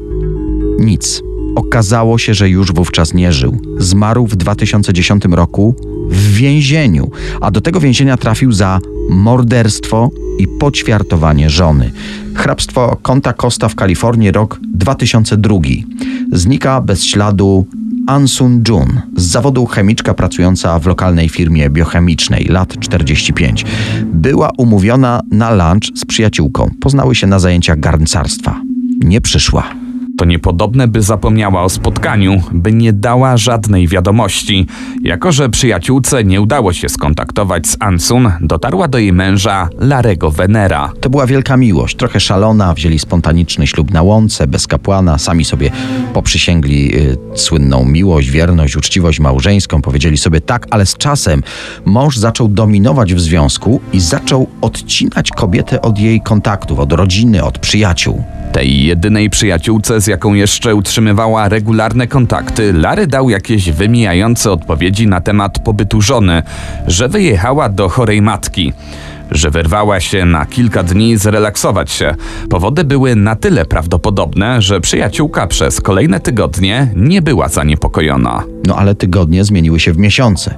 Nic. 0.80 1.22
Okazało 1.56 2.18
się, 2.18 2.34
że 2.34 2.50
już 2.50 2.72
wówczas 2.72 3.14
nie 3.14 3.34
żył. 3.34 3.58
Zmarł 3.78 4.28
w 4.28 4.36
2010 4.36 5.24
roku 5.32 5.76
w 6.10 6.34
więzieniu, 6.34 7.12
a 7.42 7.52
do 7.52 7.62
tego 7.62 7.80
więzienia 7.80 8.18
trafił 8.18 8.52
za 8.52 8.80
morderstwo 9.10 10.10
i 10.38 10.48
poćwiartowanie 10.48 11.50
żony. 11.50 11.92
Hrabstwo 12.36 12.98
Conta 13.02 13.34
Costa 13.34 13.70
w 13.70 13.76
Kalifornii, 13.76 14.32
rok 14.32 14.60
2002. 14.74 15.60
Znika 16.32 16.82
bez 16.82 17.04
śladu 17.04 17.66
Ansun 18.08 18.64
Jun, 18.68 19.02
z 19.16 19.24
zawodu 19.24 19.66
chemiczka 19.66 20.14
pracująca 20.14 20.80
w 20.80 20.86
lokalnej 20.86 21.30
firmie 21.30 21.70
biochemicznej, 21.70 22.46
lat 22.46 22.80
45. 22.80 23.66
Była 24.06 24.50
umówiona 24.58 25.22
na 25.32 25.52
lunch 25.52 25.84
z 25.96 26.06
przyjaciółką. 26.06 26.72
Poznały 26.80 27.16
się 27.16 27.28
na 27.28 27.40
zajęciach 27.40 27.80
garncarstwa. 27.80 28.62
Nie 29.00 29.22
przyszła. 29.22 29.85
To 30.18 30.26
niepodobne, 30.26 30.88
by 30.88 31.02
zapomniała 31.02 31.64
o 31.64 31.70
spotkaniu, 31.70 32.42
by 32.52 32.74
nie 32.74 32.94
dała 32.94 33.38
żadnej 33.38 33.88
wiadomości. 33.88 34.68
Jako, 35.02 35.32
że 35.32 35.50
przyjaciółce 35.50 36.24
nie 36.24 36.42
udało 36.42 36.74
się 36.74 36.90
skontaktować 36.90 37.68
z 37.68 37.78
Ansun, 37.80 38.32
dotarła 38.42 38.88
do 38.88 38.98
jej 38.98 39.14
męża 39.14 39.70
Larego 39.80 40.32
Venera. 40.32 40.92
To 41.02 41.10
była 41.10 41.26
wielka 41.26 41.58
miłość, 41.58 41.96
trochę 41.96 42.20
szalona, 42.20 42.74
wzięli 42.74 43.00
spontaniczny 43.00 43.68
ślub 43.68 43.92
na 43.92 44.02
łące, 44.02 44.48
bez 44.48 44.68
kapłana, 44.68 45.18
sami 45.18 45.46
sobie 45.46 45.72
poprzysięgli 46.14 46.96
y, 46.96 47.18
słynną 47.36 47.86
miłość, 47.86 48.30
wierność, 48.30 48.78
uczciwość 48.78 49.20
małżeńską, 49.20 49.82
powiedzieli 49.82 50.18
sobie 50.18 50.42
tak, 50.42 50.68
ale 50.70 50.86
z 50.86 50.98
czasem 50.98 51.44
mąż 51.86 52.18
zaczął 52.18 52.48
dominować 52.48 53.14
w 53.14 53.20
związku 53.20 53.82
i 53.94 54.00
zaczął 54.00 54.48
odcinać 54.62 55.30
kobietę 55.32 55.82
od 55.82 56.00
jej 56.00 56.22
kontaktów, 56.22 56.80
od 56.80 56.94
rodziny, 56.94 57.44
od 57.44 57.60
przyjaciół. 57.60 58.24
Tej 58.52 58.86
jedynej 58.86 59.30
przyjaciółce, 59.30 60.02
z 60.06 60.08
jaką 60.08 60.34
jeszcze 60.34 60.76
utrzymywała 60.76 61.50
regularne 61.50 62.08
kontakty, 62.08 62.74
Lary 62.74 63.08
dał 63.08 63.30
jakieś 63.30 63.72
wymijające 63.72 64.52
odpowiedzi 64.52 65.08
na 65.08 65.22
temat 65.22 65.60
pobytu 65.60 66.02
żony, 66.02 66.44
że 66.88 67.10
wyjechała 67.10 67.70
do 67.70 67.90
chorej 67.90 68.22
matki 68.22 68.74
że 69.32 69.52
wyrwała 69.52 70.00
się 70.00 70.26
na 70.26 70.46
kilka 70.46 70.84
dni 70.84 71.18
zrelaksować 71.18 71.92
się. 71.92 72.16
Powody 72.50 72.84
były 72.84 73.16
na 73.16 73.36
tyle 73.36 73.66
prawdopodobne, 73.66 74.62
że 74.62 74.82
przyjaciółka 74.82 75.48
przez 75.48 75.82
kolejne 75.82 76.20
tygodnie 76.20 76.92
nie 76.96 77.22
była 77.22 77.48
zaniepokojona. 77.48 78.44
No 78.68 78.76
ale 78.76 78.96
tygodnie 78.96 79.44
zmieniły 79.44 79.80
się 79.80 79.94
w 79.94 79.98
miesiące. 79.98 80.56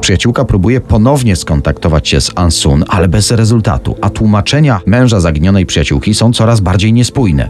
Przyjaciółka 0.00 0.44
próbuje 0.44 0.80
ponownie 0.80 1.36
skontaktować 1.36 2.08
się 2.08 2.20
z 2.20 2.32
Ansun, 2.34 2.84
ale 2.88 3.08
bez 3.08 3.30
rezultatu, 3.30 3.96
a 4.00 4.10
tłumaczenia 4.10 4.80
męża 4.86 5.20
zaginionej 5.20 5.66
przyjaciółki 5.66 6.14
są 6.14 6.32
coraz 6.32 6.60
bardziej 6.60 6.92
niespójne. 6.92 7.48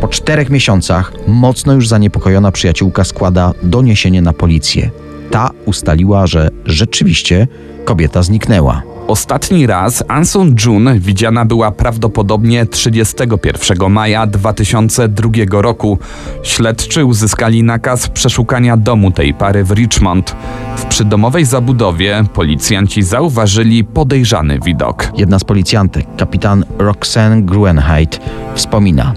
Po 0.00 0.08
czterech 0.08 0.50
miesiącach 0.50 1.12
mocno 1.26 1.72
już 1.72 1.88
zaniepokojona 1.88 2.52
przyjaciółka 2.52 3.04
składa 3.04 3.52
doniesienie 3.62 4.22
na 4.22 4.32
policję. 4.32 4.90
Ta 5.30 5.50
ustaliła, 5.64 6.26
że 6.26 6.48
rzeczywiście 6.66 7.48
kobieta 7.84 8.22
zniknęła. 8.22 8.91
Ostatni 9.08 9.66
raz 9.66 10.04
Ansun 10.08 10.54
Jun 10.64 10.98
widziana 10.98 11.44
była 11.44 11.70
prawdopodobnie 11.70 12.66
31 12.66 13.90
maja 13.90 14.26
2002 14.26 15.30
roku. 15.62 15.98
Śledczy 16.42 17.04
uzyskali 17.04 17.62
nakaz 17.62 18.08
przeszukania 18.08 18.76
domu 18.76 19.10
tej 19.10 19.34
pary 19.34 19.64
w 19.64 19.70
Richmond. 19.70 20.36
W 20.76 20.84
przydomowej 20.84 21.44
zabudowie 21.44 22.24
policjanci 22.34 23.02
zauważyli 23.02 23.84
podejrzany 23.84 24.58
widok. 24.64 25.12
Jedna 25.16 25.38
z 25.38 25.44
policjantek, 25.44 26.06
kapitan 26.16 26.64
Roxanne 26.78 27.42
Gruenheit, 27.42 28.20
wspomina: 28.54 29.14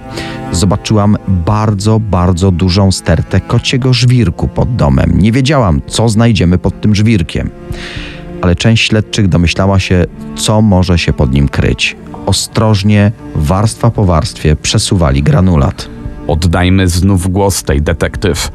Zobaczyłam 0.52 1.18
bardzo, 1.28 2.00
bardzo 2.00 2.52
dużą 2.52 2.92
stertę 2.92 3.42
kociego 3.42 3.94
żwirku 3.94 4.48
pod 4.48 4.76
domem. 4.76 5.12
Nie 5.18 5.32
wiedziałam, 5.32 5.82
co 5.88 6.10
znajdziemy 6.10 6.58
pod 6.58 6.82
tym 6.82 6.96
żwirkiem 6.96 7.50
ale 8.46 8.56
część 8.56 8.88
śledczych 8.88 9.28
domyślała 9.28 9.80
się, 9.80 10.06
co 10.36 10.62
może 10.62 10.98
się 11.00 11.14
pod 11.14 11.34
nim 11.34 11.50
kryć. 11.50 11.96
Ostrożnie, 12.26 13.12
warstwa 13.36 13.92
po 13.92 14.06
warstwie 14.06 14.56
przesuwali 14.56 15.24
granulat. 15.24 15.90
Oddajmy 16.28 16.88
znów 16.88 17.32
głos 17.32 17.64
tej 17.64 17.82
detektyw. 17.82 18.52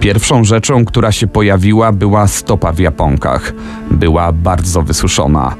Pierwszą 0.00 0.44
rzeczą, 0.44 0.84
która 0.84 1.12
się 1.12 1.26
pojawiła, 1.26 1.92
była 1.92 2.26
stopa 2.26 2.72
w 2.72 2.78
japonkach. 2.78 3.52
Była 3.90 4.32
bardzo 4.32 4.82
wysuszona. 4.82 5.54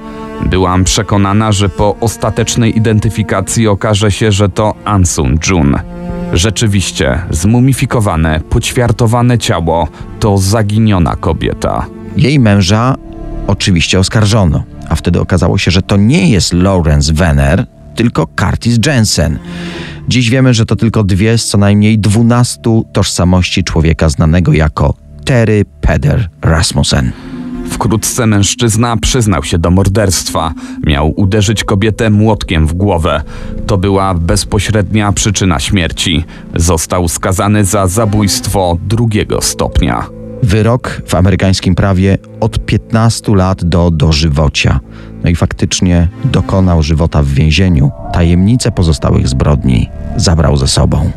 Byłam 0.47 0.85
przekonana, 0.85 1.53
że 1.53 1.69
po 1.69 1.97
ostatecznej 2.01 2.77
identyfikacji 2.77 3.69
okaże 3.69 4.11
się, 4.11 4.33
że 4.33 4.49
to 4.49 4.75
Ansun 4.85 5.39
Jun. 5.51 5.77
Rzeczywiście, 6.33 7.19
zmumifikowane, 7.31 8.41
poćwiartowane 8.51 9.39
ciało 9.39 9.89
to 10.21 10.39
zaginiona 10.39 11.17
kobieta. 11.17 11.87
Jej 12.17 12.39
męża 12.39 12.97
oczywiście 13.47 13.99
oskarżono, 13.99 14.65
a 14.89 14.95
wtedy 14.95 15.21
okazało 15.21 15.59
się, 15.59 15.71
że 15.71 15.83
to 15.83 15.97
nie 15.97 16.31
jest 16.31 16.53
Lawrence 16.53 17.13
Venner, 17.13 17.67
tylko 17.95 18.27
Curtis 18.27 18.79
Jensen. 18.87 19.39
Dziś 20.09 20.31
wiemy, 20.31 20.55
że 20.55 20.67
to 20.67 20.77
tylko 20.77 21.05
dwie 21.05 21.39
z 21.39 21.45
co 21.45 21.59
najmniej 21.59 21.99
dwunastu 21.99 22.85
tożsamości 22.93 23.65
człowieka 23.65 24.09
znanego 24.09 24.53
jako 24.53 24.95
Terry 25.25 25.65
Peder 25.81 26.29
Rasmussen. 26.43 27.13
Wkrótce 27.71 28.27
mężczyzna 28.27 28.97
przyznał 28.97 29.45
się 29.45 29.59
do 29.59 29.71
morderstwa. 29.71 30.55
Miał 30.87 31.13
uderzyć 31.21 31.65
kobietę 31.65 32.11
młotkiem 32.11 32.67
w 32.67 32.75
głowę. 32.75 33.23
To 33.67 33.79
była 33.79 34.15
bezpośrednia 34.15 35.13
przyczyna 35.13 35.61
śmierci. 35.61 36.25
Został 36.57 37.09
skazany 37.09 37.65
za 37.65 37.87
zabójstwo 37.87 38.79
drugiego 38.89 39.41
stopnia 39.41 40.22
wyrok 40.43 41.03
w 41.07 41.15
amerykańskim 41.15 41.75
prawie 41.75 42.19
od 42.41 42.67
15 42.67 43.35
lat 43.35 43.65
do 43.65 43.91
dożywocia. 43.91 44.81
No 45.25 45.31
i 45.31 45.37
faktycznie 45.37 46.09
dokonał 46.25 46.83
żywota 46.83 47.23
w 47.23 47.27
więzieniu. 47.27 47.91
Tajemnice 48.13 48.71
pozostałych 48.71 49.29
zbrodni 49.29 49.91
zabrał 50.17 50.57
ze 50.57 50.69
sobą. 50.69 51.11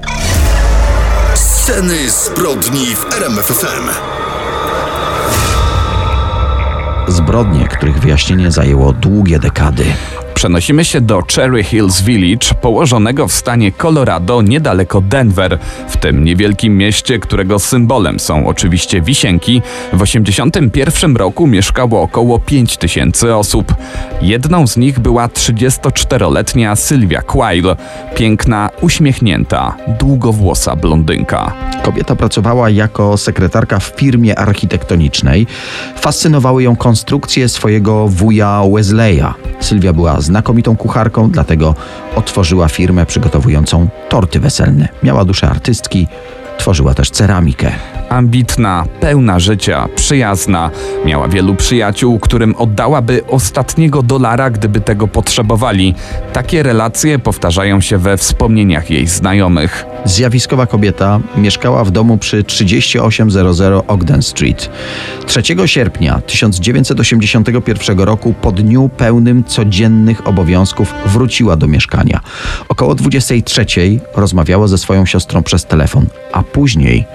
Sceny 1.35 2.09
zbrodni 2.09 2.85
w 2.85 3.13
RMFFM. 3.13 3.89
Zbrodnie, 7.07 7.67
których 7.67 7.99
wyjaśnienie 7.99 8.51
zajęło 8.51 8.93
długie 8.93 9.39
dekady. 9.39 9.85
Przenosimy 10.35 10.85
się 10.85 11.01
do 11.01 11.21
Cherry 11.35 11.63
Hills 11.63 12.01
Village, 12.01 12.47
położonego 12.61 13.27
w 13.27 13.33
stanie 13.33 13.71
Colorado 13.71 14.41
niedaleko 14.41 15.01
Denver. 15.01 15.59
W 15.89 15.97
tym 15.97 16.23
niewielkim 16.23 16.77
mieście, 16.77 17.19
którego 17.19 17.59
symbolem 17.59 18.19
są 18.19 18.47
oczywiście 18.47 19.01
wisienki, 19.01 19.61
w 19.93 19.99
1981 19.99 21.15
roku 21.15 21.47
mieszkało 21.47 22.01
około 22.01 22.39
5 22.39 22.77
tysięcy 22.77 23.35
osób. 23.35 23.73
Jedną 24.21 24.67
z 24.67 24.77
nich 24.77 24.99
była 24.99 25.27
34-letnia 25.27 26.75
Sylwia 26.75 27.21
Quayle, 27.21 27.75
piękna, 28.15 28.69
uśmiechnięta, 28.81 29.75
długowłosa 29.99 30.75
blondynka. 30.75 31.53
Kobieta 31.83 32.15
pracowała 32.15 32.69
jako 32.69 33.17
sekretarka 33.17 33.79
w 33.79 33.83
firmie 33.83 34.39
architektonicznej. 34.39 35.47
Fascynowały 35.95 36.63
ją 36.63 36.75
konstrukcje 36.75 37.49
swojego 37.49 38.07
wuja 38.07 38.61
Wesleya. 38.73 39.33
Sylwia 39.59 39.93
była 39.93 40.21
znakomitą 40.25 40.75
kucharką, 40.77 41.31
dlatego 41.31 41.75
otworzyła 42.15 42.67
firmę 42.67 43.05
przygotowującą 43.05 43.87
torty 44.09 44.39
weselne. 44.39 44.87
Miała 45.03 45.25
duszę 45.25 45.49
artystki, 45.49 46.07
tworzyła 46.57 46.93
też 46.93 47.09
ceramikę. 47.09 47.71
Ambitna, 48.09 48.85
pełna 48.99 49.39
życia, 49.39 49.87
przyjazna. 49.95 50.71
Miała 51.05 51.27
wielu 51.27 51.55
przyjaciół, 51.55 52.19
którym 52.19 52.55
oddałaby 52.55 53.21
ostatniego 53.27 54.03
dolara, 54.03 54.49
gdyby 54.49 54.81
tego 54.81 55.07
potrzebowali. 55.07 55.93
Takie 56.33 56.63
relacje 56.63 57.19
powtarzają 57.19 57.81
się 57.81 57.97
we 57.97 58.17
wspomnieniach 58.17 58.89
jej 58.89 59.07
znajomych. 59.07 59.85
Zjawiskowa 60.05 60.67
kobieta 60.67 61.19
mieszkała 61.37 61.83
w 61.83 61.91
domu 61.91 62.17
przy 62.17 62.43
3800 62.43 63.83
Ogden 63.87 64.21
Street. 64.21 64.69
3 65.25 65.41
sierpnia 65.65 66.21
1981 66.27 67.99
roku 67.99 68.33
po 68.41 68.51
dniu 68.51 68.89
pełnym 68.97 69.43
codziennych 69.43 70.27
obowiązków 70.27 70.93
wróciła 71.05 71.55
do 71.55 71.67
mieszkania. 71.67 72.19
Około 72.69 72.95
23 72.95 73.65
rozmawiała 74.15 74.67
ze 74.67 74.77
swoją 74.77 75.05
siostrą 75.05 75.43
przez 75.43 75.65
telefon, 75.65 76.05
a 76.33 76.43
później 76.43 77.05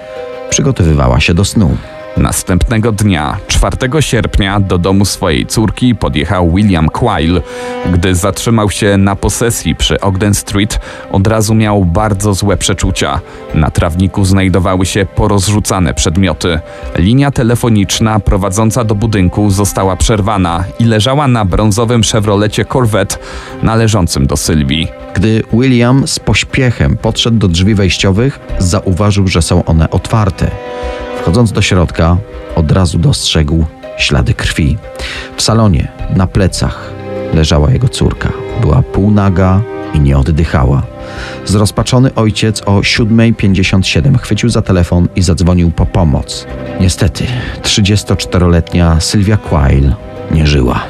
przygotowywała 0.51 1.19
się 1.19 1.33
do 1.33 1.45
snu. 1.45 1.77
Następnego 2.17 2.91
dnia, 2.91 3.37
4 3.47 4.01
sierpnia, 4.01 4.59
do 4.59 4.77
domu 4.77 5.05
swojej 5.05 5.45
córki 5.45 5.95
podjechał 5.95 6.51
William 6.55 6.89
Quayle. 6.89 7.41
Gdy 7.93 8.15
zatrzymał 8.15 8.69
się 8.69 8.97
na 8.97 9.15
posesji 9.15 9.75
przy 9.75 9.99
Ogden 9.99 10.33
Street, 10.33 10.79
od 11.11 11.27
razu 11.27 11.55
miał 11.55 11.85
bardzo 11.85 12.33
złe 12.33 12.57
przeczucia. 12.57 13.19
Na 13.53 13.71
trawniku 13.71 14.25
znajdowały 14.25 14.85
się 14.85 15.05
porozrzucane 15.05 15.93
przedmioty. 15.93 16.59
Linia 16.95 17.31
telefoniczna 17.31 18.19
prowadząca 18.19 18.83
do 18.83 18.95
budynku 18.95 19.49
została 19.49 19.95
przerwana 19.95 20.63
i 20.79 20.85
leżała 20.85 21.27
na 21.27 21.45
brązowym 21.45 22.01
Chevrolecie 22.03 22.65
Corvette 22.65 23.17
należącym 23.63 24.27
do 24.27 24.37
Sylwii. 24.37 24.87
Gdy 25.13 25.43
William 25.53 26.07
z 26.07 26.19
pośpiechem 26.19 26.97
podszedł 26.97 27.37
do 27.37 27.47
drzwi 27.47 27.75
wejściowych, 27.75 28.39
zauważył, 28.59 29.27
że 29.27 29.41
są 29.41 29.65
one 29.65 29.89
otwarte. 29.89 30.51
Wchodząc 31.21 31.51
do 31.51 31.61
środka, 31.61 32.17
od 32.55 32.71
razu 32.71 32.97
dostrzegł 32.97 33.65
ślady 33.97 34.33
krwi. 34.33 34.77
W 35.37 35.41
salonie, 35.41 35.87
na 36.15 36.27
plecach, 36.27 36.91
leżała 37.33 37.71
jego 37.71 37.89
córka. 37.89 38.31
Była 38.61 38.81
półnaga 38.81 39.61
i 39.93 39.99
nie 39.99 40.17
oddychała. 40.17 40.83
Zrozpaczony 41.45 42.15
ojciec 42.15 42.61
o 42.61 42.71
7.57 42.71 44.17
chwycił 44.17 44.49
za 44.49 44.61
telefon 44.61 45.07
i 45.15 45.21
zadzwonił 45.21 45.71
po 45.71 45.85
pomoc. 45.85 46.47
Niestety, 46.79 47.23
34-letnia 47.63 48.99
Sylwia 48.99 49.37
Quayle 49.37 49.95
nie 50.31 50.47
żyła. 50.47 50.81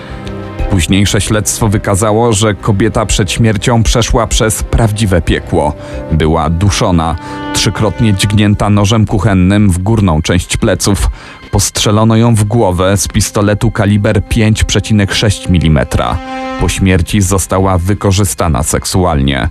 Późniejsze 0.71 1.21
śledztwo 1.21 1.67
wykazało, 1.67 2.33
że 2.33 2.53
kobieta 2.53 3.05
przed 3.05 3.31
śmiercią 3.31 3.83
przeszła 3.83 4.27
przez 4.27 4.63
prawdziwe 4.63 5.21
piekło. 5.21 5.73
Była 6.11 6.49
duszona, 6.49 7.15
trzykrotnie 7.53 8.13
dźgnięta 8.13 8.69
nożem 8.69 9.05
kuchennym 9.05 9.69
w 9.69 9.77
górną 9.77 10.21
część 10.21 10.57
pleców. 10.57 11.07
Postrzelono 11.51 12.15
ją 12.15 12.35
w 12.35 12.43
głowę 12.43 12.97
z 12.97 13.07
pistoletu 13.07 13.71
kaliber 13.71 14.21
5,6 14.21 15.47
mm. 15.47 15.85
Po 16.59 16.69
śmierci 16.69 17.21
została 17.21 17.77
wykorzystana 17.77 18.63
seksualnie. 18.63 19.49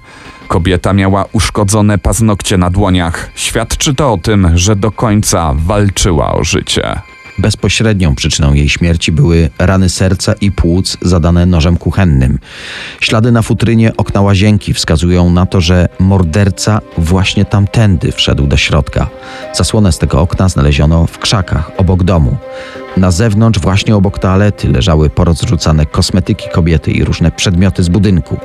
Kobieta 0.49 0.93
miała 0.93 1.25
uszkodzone 1.33 1.99
paznokcie 1.99 2.59
na 2.59 2.71
dłoniach. 2.71 3.31
Świadczy 3.35 3.95
to 3.95 4.13
o 4.13 4.19
tym, 4.19 4.51
że 4.55 4.77
do 4.77 4.91
końca 4.91 5.53
walczyła 5.57 6.33
o 6.33 6.45
życie. 6.45 7.10
Bezpośrednią 7.41 8.15
przyczyną 8.15 8.55
jej 8.55 8.69
śmierci 8.69 9.13
były 9.13 9.51
rany 9.59 9.89
serca 9.89 10.33
i 10.33 10.53
płuc 10.53 10.97
zadane 11.03 11.47
nożem 11.47 11.77
kuchennym. 11.77 12.39
Ślady 13.01 13.33
na 13.33 13.43
futrynie 13.43 13.93
okna 13.97 14.21
łazienki 14.21 14.75
wskazują 14.75 15.31
na 15.31 15.47
to, 15.47 15.61
że 15.61 15.89
morderca 15.99 16.81
właśnie 16.99 17.45
tamtędy 17.45 18.13
wszedł 18.13 18.47
do 18.47 18.57
środka. 18.57 19.09
Zasłonę 19.55 19.93
z 19.93 19.99
tego 19.99 20.21
okna 20.21 20.49
znaleziono 20.49 21.07
w 21.07 21.19
krzakach 21.19 21.71
obok 21.77 22.03
domu. 22.03 22.37
Na 22.97 23.11
zewnątrz, 23.11 23.61
właśnie 23.61 23.97
obok 23.97 24.19
toalety, 24.19 24.69
leżały 24.69 25.11
porozrzucane 25.11 25.87
kosmetyki 25.87 26.49
kobiety 26.53 26.91
i 26.91 27.05
różne 27.05 27.31
przedmioty 27.31 27.83
z 27.83 27.89
budynku. 27.89 28.41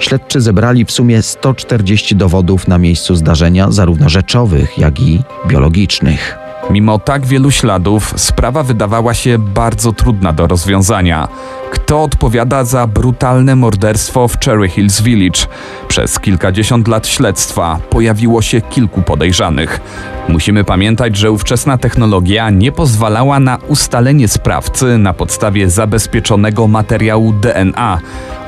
Śledczy 0.00 0.40
zebrali 0.40 0.84
w 0.84 0.90
sumie 0.90 1.22
140 1.22 2.16
dowodów 2.16 2.68
na 2.68 2.78
miejscu 2.78 3.16
zdarzenia, 3.16 3.70
zarówno 3.70 4.08
rzeczowych, 4.08 4.78
jak 4.78 5.00
i 5.00 5.22
biologicznych. 5.46 6.37
Mimo 6.70 6.98
tak 6.98 7.26
wielu 7.26 7.50
śladów, 7.50 8.14
sprawa 8.16 8.62
wydawała 8.62 9.14
się 9.14 9.38
bardzo 9.38 9.92
trudna 9.92 10.32
do 10.32 10.46
rozwiązania. 10.46 11.28
Kto 11.70 12.02
odpowiada 12.02 12.64
za 12.64 12.86
brutalne 12.86 13.56
morderstwo 13.56 14.28
w 14.28 14.38
Cherry 14.44 14.68
Hills 14.68 15.00
Village? 15.00 15.40
Przez 15.88 16.18
kilkadziesiąt 16.20 16.88
lat 16.88 17.06
śledztwa 17.06 17.78
pojawiło 17.90 18.42
się 18.42 18.60
kilku 18.60 19.02
podejrzanych. 19.02 19.80
Musimy 20.28 20.64
pamiętać, 20.64 21.16
że 21.16 21.30
ówczesna 21.30 21.78
technologia 21.78 22.50
nie 22.50 22.72
pozwalała 22.72 23.40
na 23.40 23.58
ustalenie 23.68 24.28
sprawcy 24.28 24.98
na 24.98 25.12
podstawie 25.12 25.70
zabezpieczonego 25.70 26.66
materiału 26.66 27.32
DNA. 27.32 27.98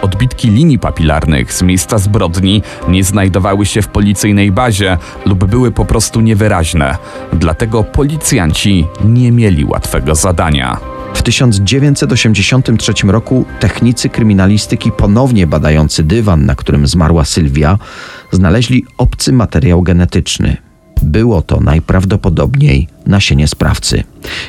Odbitki 0.03 0.51
linii 0.51 0.79
papilarnych 0.79 1.53
z 1.53 1.63
miejsca 1.63 1.99
zbrodni 1.99 2.63
nie 2.89 3.05
znajdowały 3.05 3.67
się 3.67 3.83
w 3.83 3.89
policyjnej 3.89 4.53
bazie 4.53 4.99
lub 5.27 5.45
były 5.45 5.71
po 5.71 5.85
prostu 5.85 6.21
niewyraźne. 6.21 6.97
Dlatego 7.33 7.85
policjanci 7.85 8.87
nie 9.05 9.33
mieli 9.33 9.65
łatwego 9.65 10.15
zadania. 10.15 10.81
W 11.15 11.23
1983 11.23 12.93
roku 13.07 13.45
technicy 13.61 14.09
kryminalistyki 14.09 14.93
ponownie 14.93 15.47
badający 15.47 16.03
dywan, 16.03 16.47
na 16.47 16.55
którym 16.55 16.87
zmarła 16.87 17.25
Sylwia, 17.25 17.79
znaleźli 18.33 18.85
obcy 18.99 19.33
materiał 19.33 19.83
genetyczny. 19.83 20.57
Było 21.03 21.43
to 21.43 21.61
najprawdopodobniej 21.61 22.89
nasienie 23.07 23.49
sprawcy. 23.49 24.05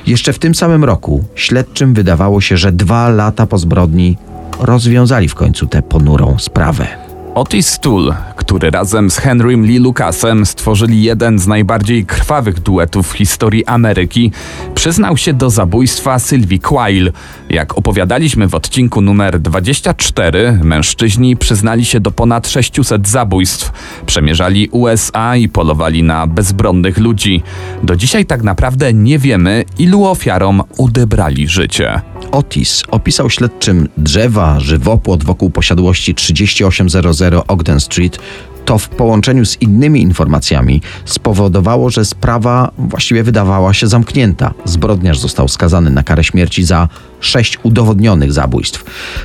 Jeszcze 0.08 0.34
w 0.34 0.40
tym 0.40 0.56
samym 0.56 0.84
roku 0.84 1.24
śledczym 1.36 1.94
wydawało 1.94 2.42
się, 2.42 2.58
że 2.58 2.72
dwa 2.72 3.10
lata 3.10 3.46
po 3.48 3.58
zbrodni 3.58 4.18
rozwiązali 4.60 5.30
w 5.30 5.36
końcu 5.36 5.68
tę 5.68 5.82
ponurą 5.82 6.36
sprawę. 6.40 6.88
Otis 7.36 7.68
Stool, 7.68 8.14
który 8.36 8.72
razem 8.72 9.12
z 9.12 9.18
Henrym 9.18 9.66
Lee 9.66 9.80
Lucasem 9.80 10.46
stworzyli 10.46 11.04
jeden 11.04 11.40
z 11.40 11.48
najbardziej 11.48 12.06
krwawych 12.06 12.60
duetów 12.60 13.10
w 13.10 13.14
historii 13.14 13.66
Ameryki, 13.66 14.32
przyznał 14.76 15.18
się 15.18 15.34
do 15.34 15.50
zabójstwa 15.50 16.20
Sylwii 16.20 16.60
Quayle. 16.60 17.12
Jak 17.50 17.78
opowiadaliśmy 17.78 18.48
w 18.48 18.56
odcinku 18.56 19.02
numer 19.02 19.40
24, 19.40 20.60
mężczyźni 20.64 21.38
przyznali 21.38 21.86
się 21.86 22.00
do 22.00 22.12
ponad 22.12 22.48
600 22.48 23.08
zabójstw. 23.08 23.72
Przemierzali 24.06 24.70
USA 24.72 25.36
i 25.36 25.50
polowali 25.50 26.04
na 26.04 26.28
bezbronnych 26.28 26.98
ludzi. 26.98 27.44
Do 27.84 27.96
dzisiaj 27.96 28.26
tak 28.26 28.44
naprawdę 28.44 28.94
nie 28.94 29.20
wiemy, 29.20 29.66
ilu 29.80 30.06
ofiarom 30.06 30.62
odebrali 30.78 31.48
życie. 31.48 32.02
Otis 32.32 32.84
opisał 32.92 33.30
śledczym 33.30 33.88
drzewa, 33.98 34.60
żywopłot 34.60 35.24
wokół 35.24 35.50
posiadłości 35.50 36.16
3800 36.16 37.34
Ogden 37.48 37.80
Street. 37.80 38.20
To 38.66 38.78
w 38.78 38.90
połączeniu 38.90 39.46
z 39.46 39.62
innymi 39.62 40.02
informacjami 40.02 40.82
spowodowało, 41.06 41.90
że 41.90 42.06
sprawa 42.06 42.72
właściwie 42.78 43.24
wydawała 43.24 43.74
się 43.74 43.88
zamknięta. 43.88 44.54
Zbrodniarz 44.66 45.20
został 45.20 45.48
skazany 45.48 45.90
na 45.90 46.04
karę 46.04 46.24
śmierci 46.24 46.64
za 46.64 46.88
sześć 47.22 47.60
udowodnionych 47.64 48.34
zabójstw. 48.34 48.84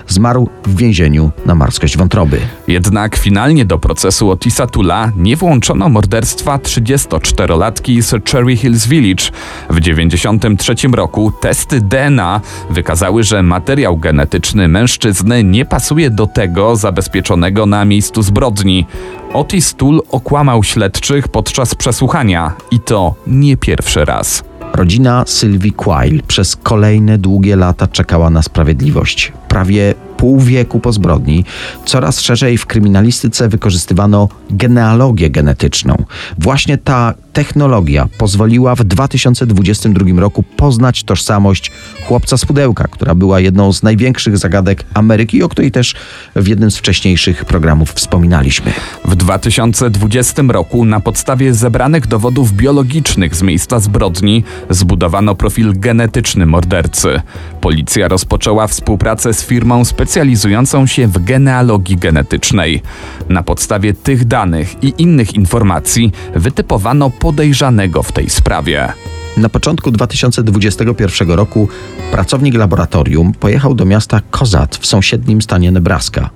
Zmarł 0.08 0.48
w 0.64 0.76
więzieniu 0.76 1.30
na 1.46 1.54
marskość 1.54 1.96
wątroby. 1.96 2.38
Jednak 2.68 3.16
finalnie 3.16 3.64
do 3.64 3.78
procesu 3.78 4.30
Otisa 4.30 4.66
Tula 4.66 5.12
nie 5.16 5.36
włączono 5.36 5.88
morderstwa 5.88 6.56
34-latki 6.56 8.02
z 8.02 8.28
Cherry 8.30 8.56
Hills 8.56 8.86
Village. 8.86 9.24
W 9.70 9.80
1993 9.80 10.88
roku 10.88 11.32
testy 11.40 11.80
DNA 11.80 12.40
wykazały, 12.70 13.24
że 13.24 13.42
materiał 13.42 13.96
genetyczny 13.96 14.68
mężczyzny 14.68 15.44
nie 15.44 15.64
pasuje 15.64 16.10
do 16.10 16.26
tego 16.26 16.76
zabezpieczonego 16.76 17.66
na 17.66 17.84
miejscu 17.84 18.22
zbrodni. 18.22 18.86
Otis 19.32 19.74
Tool 19.74 20.02
okłamał 20.10 20.64
śledczych 20.64 21.28
podczas 21.28 21.74
przesłuchania 21.74 22.52
i 22.70 22.80
to 22.80 23.14
nie 23.26 23.56
pierwszy 23.56 24.04
raz. 24.04 24.44
Rodzina 24.76 25.24
Sylwii 25.26 25.72
Quayle 25.72 26.22
przez 26.22 26.56
kolejne 26.56 27.18
długie 27.18 27.56
lata 27.56 27.86
czekała 27.86 28.30
na 28.30 28.42
sprawiedliwość. 28.42 29.32
Prawie 29.48 29.94
pół 30.16 30.40
wieku 30.40 30.80
po 30.80 30.92
zbrodni 30.92 31.44
coraz 31.84 32.20
szerzej 32.20 32.58
w 32.58 32.66
kryminalistyce 32.66 33.48
wykorzystywano 33.48 34.28
genealogię 34.50 35.30
genetyczną. 35.30 36.04
Właśnie 36.38 36.78
ta 36.78 37.14
technologia 37.32 38.08
pozwoliła 38.18 38.74
w 38.74 38.84
2022 38.84 40.20
roku 40.20 40.42
poznać 40.42 41.04
tożsamość 41.04 41.72
chłopca 42.06 42.36
z 42.36 42.44
pudełka, 42.44 42.88
która 42.88 43.14
była 43.14 43.40
jedną 43.40 43.72
z 43.72 43.82
największych 43.82 44.38
zagadek 44.38 44.84
Ameryki, 44.94 45.42
o 45.42 45.48
której 45.48 45.70
też 45.70 45.94
w 46.36 46.48
jednym 46.48 46.70
z 46.70 46.76
wcześniejszych 46.76 47.44
programów 47.44 47.92
wspominaliśmy. 47.92 48.72
W 49.04 49.16
2020 49.16 50.42
roku 50.48 50.84
na 50.84 51.00
podstawie 51.00 51.54
zebranych 51.54 52.06
dowodów 52.06 52.52
biologicznych 52.52 53.36
z 53.36 53.42
miejsca 53.42 53.80
zbrodni 53.80 54.44
zbudowano 54.70 55.34
profil 55.34 55.80
genetyczny 55.80 56.46
mordercy. 56.46 57.20
Policja 57.60 58.08
rozpoczęła 58.08 58.66
współpracę 58.66 59.34
z 59.34 59.44
firmą 59.44 59.84
specjalizującą 60.06 60.86
się 60.86 61.06
w 61.06 61.24
genealogii 61.24 61.96
genetycznej. 61.96 62.82
Na 63.28 63.42
podstawie 63.42 63.94
tych 63.94 64.24
danych 64.24 64.84
i 64.84 64.94
innych 64.98 65.34
informacji 65.34 66.12
wytypowano 66.34 67.10
podejrzanego 67.10 68.02
w 68.02 68.12
tej 68.12 68.30
sprawie. 68.30 68.92
Na 69.36 69.48
początku 69.48 69.90
2021 69.90 71.30
roku 71.30 71.68
pracownik 72.12 72.54
laboratorium 72.54 73.32
pojechał 73.32 73.74
do 73.74 73.84
miasta 73.84 74.20
Kozat 74.30 74.76
w 74.76 74.86
sąsiednim 74.86 75.42
stanie 75.42 75.70
Nebraska. 75.70 76.30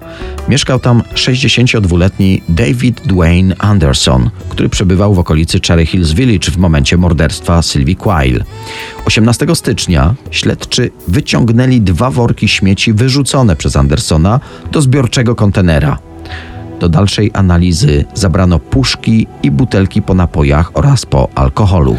Mieszkał 0.48 0.80
tam 0.80 1.02
62-letni 1.14 2.42
David 2.48 3.00
Dwayne 3.06 3.54
Anderson, 3.58 4.30
który 4.48 4.68
przebywał 4.68 5.14
w 5.14 5.18
okolicy 5.18 5.60
Cherry 5.66 5.86
Hills 5.86 6.12
Village 6.12 6.50
w 6.50 6.56
momencie 6.56 6.96
morderstwa 6.96 7.62
Sylvie 7.62 7.96
Quayle. 7.96 8.44
18 9.04 9.46
stycznia 9.54 10.14
śledczy 10.30 10.90
wyciągnęli 11.08 11.80
dwa 11.80 12.10
worki 12.10 12.48
śmieci 12.48 12.92
wyrzucone 12.92 13.56
przez 13.56 13.76
Andersona 13.76 14.40
do 14.72 14.82
zbiorczego 14.82 15.34
kontenera. 15.34 15.98
Do 16.80 16.88
dalszej 16.88 17.30
analizy 17.34 18.04
zabrano 18.14 18.58
puszki 18.58 19.26
i 19.42 19.50
butelki 19.50 20.02
po 20.02 20.14
napojach 20.14 20.70
oraz 20.74 21.06
po 21.06 21.28
alkoholu. 21.34 21.96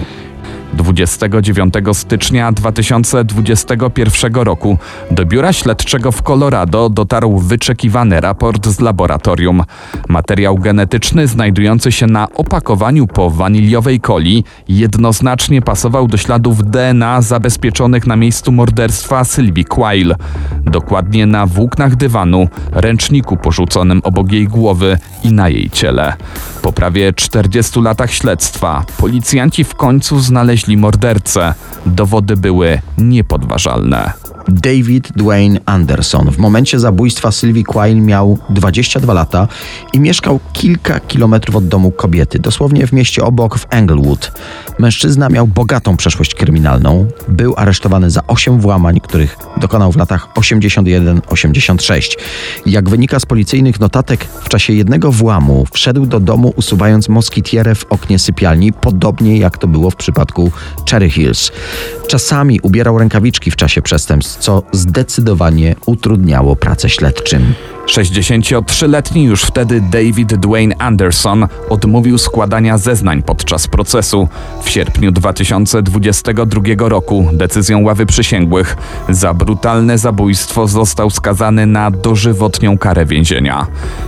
29 0.74 1.74
stycznia 1.94 2.52
2021 2.52 4.34
roku 4.34 4.78
do 5.12 5.26
biura 5.26 5.54
śledczego 5.54 6.12
w 6.12 6.24
Colorado 6.24 6.90
dotarł 6.90 7.38
wyczekiwany 7.38 8.22
raport 8.22 8.68
z 8.68 8.80
laboratorium. 8.80 9.64
Materiał 10.08 10.56
genetyczny 10.56 11.28
znajdujący 11.28 11.92
się 11.92 12.08
na 12.08 12.28
opakowaniu 12.30 13.08
po 13.08 13.30
waniliowej 13.30 14.00
coli 14.00 14.44
jednoznacznie 14.68 15.62
pasował 15.62 16.08
do 16.08 16.18
śladów 16.18 16.64
DNA 16.64 17.22
zabezpieczonych 17.22 18.08
na 18.08 18.16
miejscu 18.16 18.52
morderstwa 18.52 19.24
Sylwii 19.24 19.66
Quayle. 19.66 20.16
Dokładnie 20.64 21.26
na 21.26 21.46
włóknach 21.46 21.96
dywanu, 21.96 22.48
ręczniku 22.72 23.38
porzuconym 23.38 24.02
obok 24.04 24.32
jej 24.32 24.48
głowy 24.48 24.98
i 25.24 25.32
na 25.34 25.50
jej 25.50 25.70
ciele. 25.70 26.14
Po 26.62 26.74
prawie 26.74 27.14
40 27.14 27.82
latach 27.82 28.12
śledztwa 28.12 28.86
policjanci 28.98 29.64
w 29.64 29.76
końcu 29.76 30.20
znaleźli 30.20 30.61
mordercę. 30.68 31.54
Dowody 31.86 32.38
były 32.38 32.82
niepodważalne. 32.98 34.14
David 34.48 35.12
Dwayne 35.16 35.60
Anderson 35.66 36.32
w 36.32 36.38
momencie 36.38 36.80
zabójstwa 36.80 37.32
Sylwii 37.32 37.64
Quayle 37.64 38.02
miał 38.02 38.38
22 38.50 39.14
lata 39.14 39.48
i 39.94 40.00
mieszkał 40.00 40.40
kilka 40.54 41.00
kilometrów 41.00 41.56
od 41.56 41.68
domu 41.68 41.92
kobiety, 41.92 42.40
dosłownie 42.40 42.88
w 42.88 42.94
mieście 42.94 43.24
obok 43.24 43.60
w 43.60 43.68
Englewood. 43.70 44.32
Mężczyzna 44.80 45.30
miał 45.30 45.48
bogatą 45.48 45.98
przeszłość 45.98 46.36
kryminalną. 46.36 47.08
Był 47.28 47.54
aresztowany 47.58 48.10
za 48.10 48.22
8 48.28 48.60
włamań, 48.60 49.00
których 49.00 49.38
dokonał 49.58 49.92
w 49.92 49.98
latach 49.98 50.28
81-86. 50.36 52.18
Jak 52.66 52.90
wynika 52.90 53.20
z 53.20 53.26
policyjnych 53.26 53.80
notatek, 53.80 54.24
w 54.24 54.50
czasie 54.50 54.74
jednego 54.74 55.12
włamu 55.12 55.66
wszedł 55.74 56.06
do 56.06 56.20
domu 56.20 56.54
usuwając 56.56 57.10
moskitierę 57.10 57.76
w 57.76 57.86
oknie 57.90 58.20
sypialni, 58.20 58.74
podobnie 58.74 59.38
jak 59.38 59.58
to 59.58 59.68
było 59.68 59.90
w 59.90 59.96
przypadku 59.96 60.51
Cherry 60.90 61.10
Hills. 61.10 61.52
Czasami 62.08 62.60
ubierał 62.62 62.98
rękawiczki 62.98 63.52
w 63.52 63.56
czasie 63.56 63.82
przestępstw, 63.82 64.40
co 64.40 64.64
zdecydowanie 64.72 65.76
utrudniało 65.86 66.56
pracę 66.56 66.90
śledczym. 66.90 67.54
63-letni 67.92 69.24
już 69.24 69.44
wtedy 69.44 69.82
David 69.82 70.36
Dwayne 70.36 70.76
Anderson 70.78 71.48
odmówił 71.70 72.18
składania 72.18 72.78
zeznań 72.78 73.24
podczas 73.24 73.68
procesu. 73.68 74.28
W 74.64 74.70
sierpniu 74.70 75.12
2022 75.12 76.62
roku 76.80 77.30
decyzją 77.34 77.84
ławy 77.84 78.06
przysięgłych 78.06 78.78
za 79.10 79.34
brutalne 79.34 79.98
zabójstwo 79.98 80.68
został 80.68 81.10
skazany 81.10 81.66
na 81.66 81.92
dożywotnią 81.92 82.78
karę 82.78 83.06
więzienia. 83.06 83.68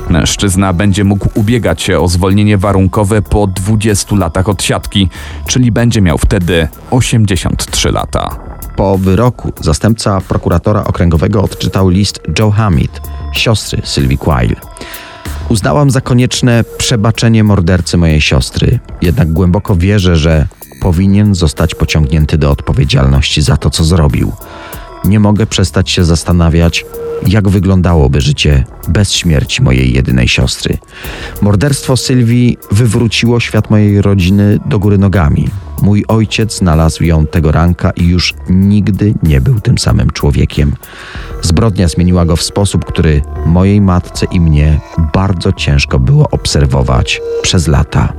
Mężczyzna 0.10 0.74
będzie 0.74 1.04
mógł 1.04 1.30
ubiegać 1.34 1.82
się 1.82 2.00
o 2.00 2.08
zwolnienie 2.08 2.58
warunkowe 2.58 3.22
po 3.22 3.48
20 3.48 4.16
latach 4.16 4.50
odsiadki, 4.50 5.10
czyli 5.48 5.72
będzie 5.72 6.02
miał 6.02 6.18
wtedy 6.18 6.68
83 6.92 7.92
lata. 7.92 8.43
Po 8.76 8.98
wyroku 8.98 9.54
zastępca 9.62 10.22
prokuratora 10.22 10.84
okręgowego 10.84 11.42
odczytał 11.44 11.90
list 11.90 12.20
Joe 12.40 12.52
Hamid, 12.52 13.02
siostry 13.34 13.82
Sylwii 13.84 14.18
Quayle. 14.18 14.56
Uznałam 15.50 15.92
za 15.92 16.02
konieczne 16.02 16.64
przebaczenie 16.78 17.44
mordercy 17.44 17.98
mojej 17.98 18.22
siostry, 18.22 18.80
jednak 19.02 19.32
głęboko 19.32 19.76
wierzę, 19.76 20.16
że 20.16 20.48
powinien 20.82 21.36
zostać 21.36 21.76
pociągnięty 21.76 22.38
do 22.38 22.52
odpowiedzialności 22.52 23.42
za 23.42 23.58
to, 23.58 23.70
co 23.70 23.84
zrobił. 23.84 24.32
Nie 25.06 25.20
mogę 25.20 25.46
przestać 25.46 25.92
się 25.92 26.06
zastanawiać, 26.06 26.86
jak 27.28 27.50
wyglądałoby 27.50 28.22
życie 28.22 28.66
bez 28.88 29.14
śmierci 29.14 29.64
mojej 29.64 29.94
jedynej 29.94 30.28
siostry. 30.28 30.78
Morderstwo 31.42 31.98
Sylwii 31.98 32.58
wywróciło 32.72 33.40
świat 33.40 33.70
mojej 33.70 34.02
rodziny 34.02 34.60
do 34.66 34.80
góry 34.80 34.98
nogami. 34.98 35.50
Mój 35.84 36.04
ojciec 36.08 36.58
znalazł 36.58 37.04
ją 37.04 37.28
tego 37.28 37.52
ranka 37.52 37.92
i 37.92 38.08
już 38.08 38.34
nigdy 38.50 39.14
nie 39.24 39.42
był 39.42 39.60
tym 39.60 39.78
samym 39.78 40.10
człowiekiem. 40.10 40.76
Zbrodnia 41.42 41.88
zmieniła 41.88 42.26
go 42.26 42.36
w 42.36 42.44
sposób, 42.44 42.86
który 42.86 43.22
mojej 43.46 43.82
matce 43.82 44.26
i 44.32 44.40
mnie 44.40 44.80
bardzo 45.14 45.52
ciężko 45.52 46.00
było 46.00 46.30
obserwować 46.30 47.22
przez 47.42 47.68
lata. 47.68 48.14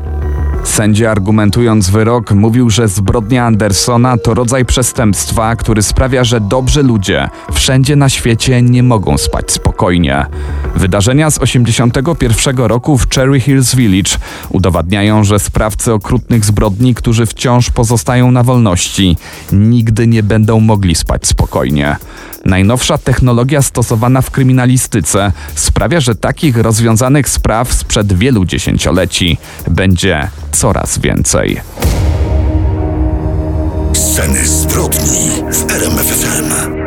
Sędzia 0.64 1.10
argumentując 1.10 1.90
wyrok 1.90 2.30
mówił, 2.30 2.70
że 2.70 2.88
zbrodnia 2.88 3.46
Andersona 3.46 4.18
to 4.18 4.34
rodzaj 4.34 4.64
przestępstwa, 4.64 5.56
który 5.56 5.82
sprawia, 5.82 6.24
że 6.24 6.40
dobrzy 6.40 6.82
ludzie 6.82 7.28
wszędzie 7.52 7.96
na 7.96 8.08
świecie 8.08 8.62
nie 8.62 8.82
mogą 8.82 9.18
spać 9.18 9.52
spokojnie. 9.52 10.26
Wydarzenia 10.76 11.30
z 11.30 11.38
81 11.38 12.56
roku 12.56 12.98
w 12.98 13.08
Cherry 13.14 13.40
Hills 13.40 13.74
Village 13.74 14.10
udowadniają, 14.50 15.24
że 15.24 15.38
sprawcy 15.38 15.92
okrutnych 15.92 16.44
zbrodni, 16.44 16.94
którzy 16.94 17.26
wciąż 17.26 17.70
pozostają 17.70 18.30
na 18.30 18.42
wolności, 18.42 19.16
nigdy 19.52 20.06
nie 20.06 20.22
będą 20.22 20.60
mogli 20.60 20.94
spać 20.94 21.26
spokojnie. 21.26 21.96
Najnowsza 22.44 22.98
technologia 22.98 23.62
stosowana 23.62 24.22
w 24.22 24.30
kryminalistyce 24.30 25.32
sprawia, 25.54 26.00
że 26.00 26.14
takich 26.14 26.56
rozwiązanych 26.56 27.28
spraw 27.28 27.72
sprzed 27.72 28.12
wielu 28.12 28.44
dziesięcioleci 28.44 29.38
będzie 29.68 30.28
coraz 30.54 30.98
więcej. 30.98 31.60
Sceny 33.92 34.46
zbrodni 34.46 35.30
w 35.52 35.70
RMFFM. 35.70 36.83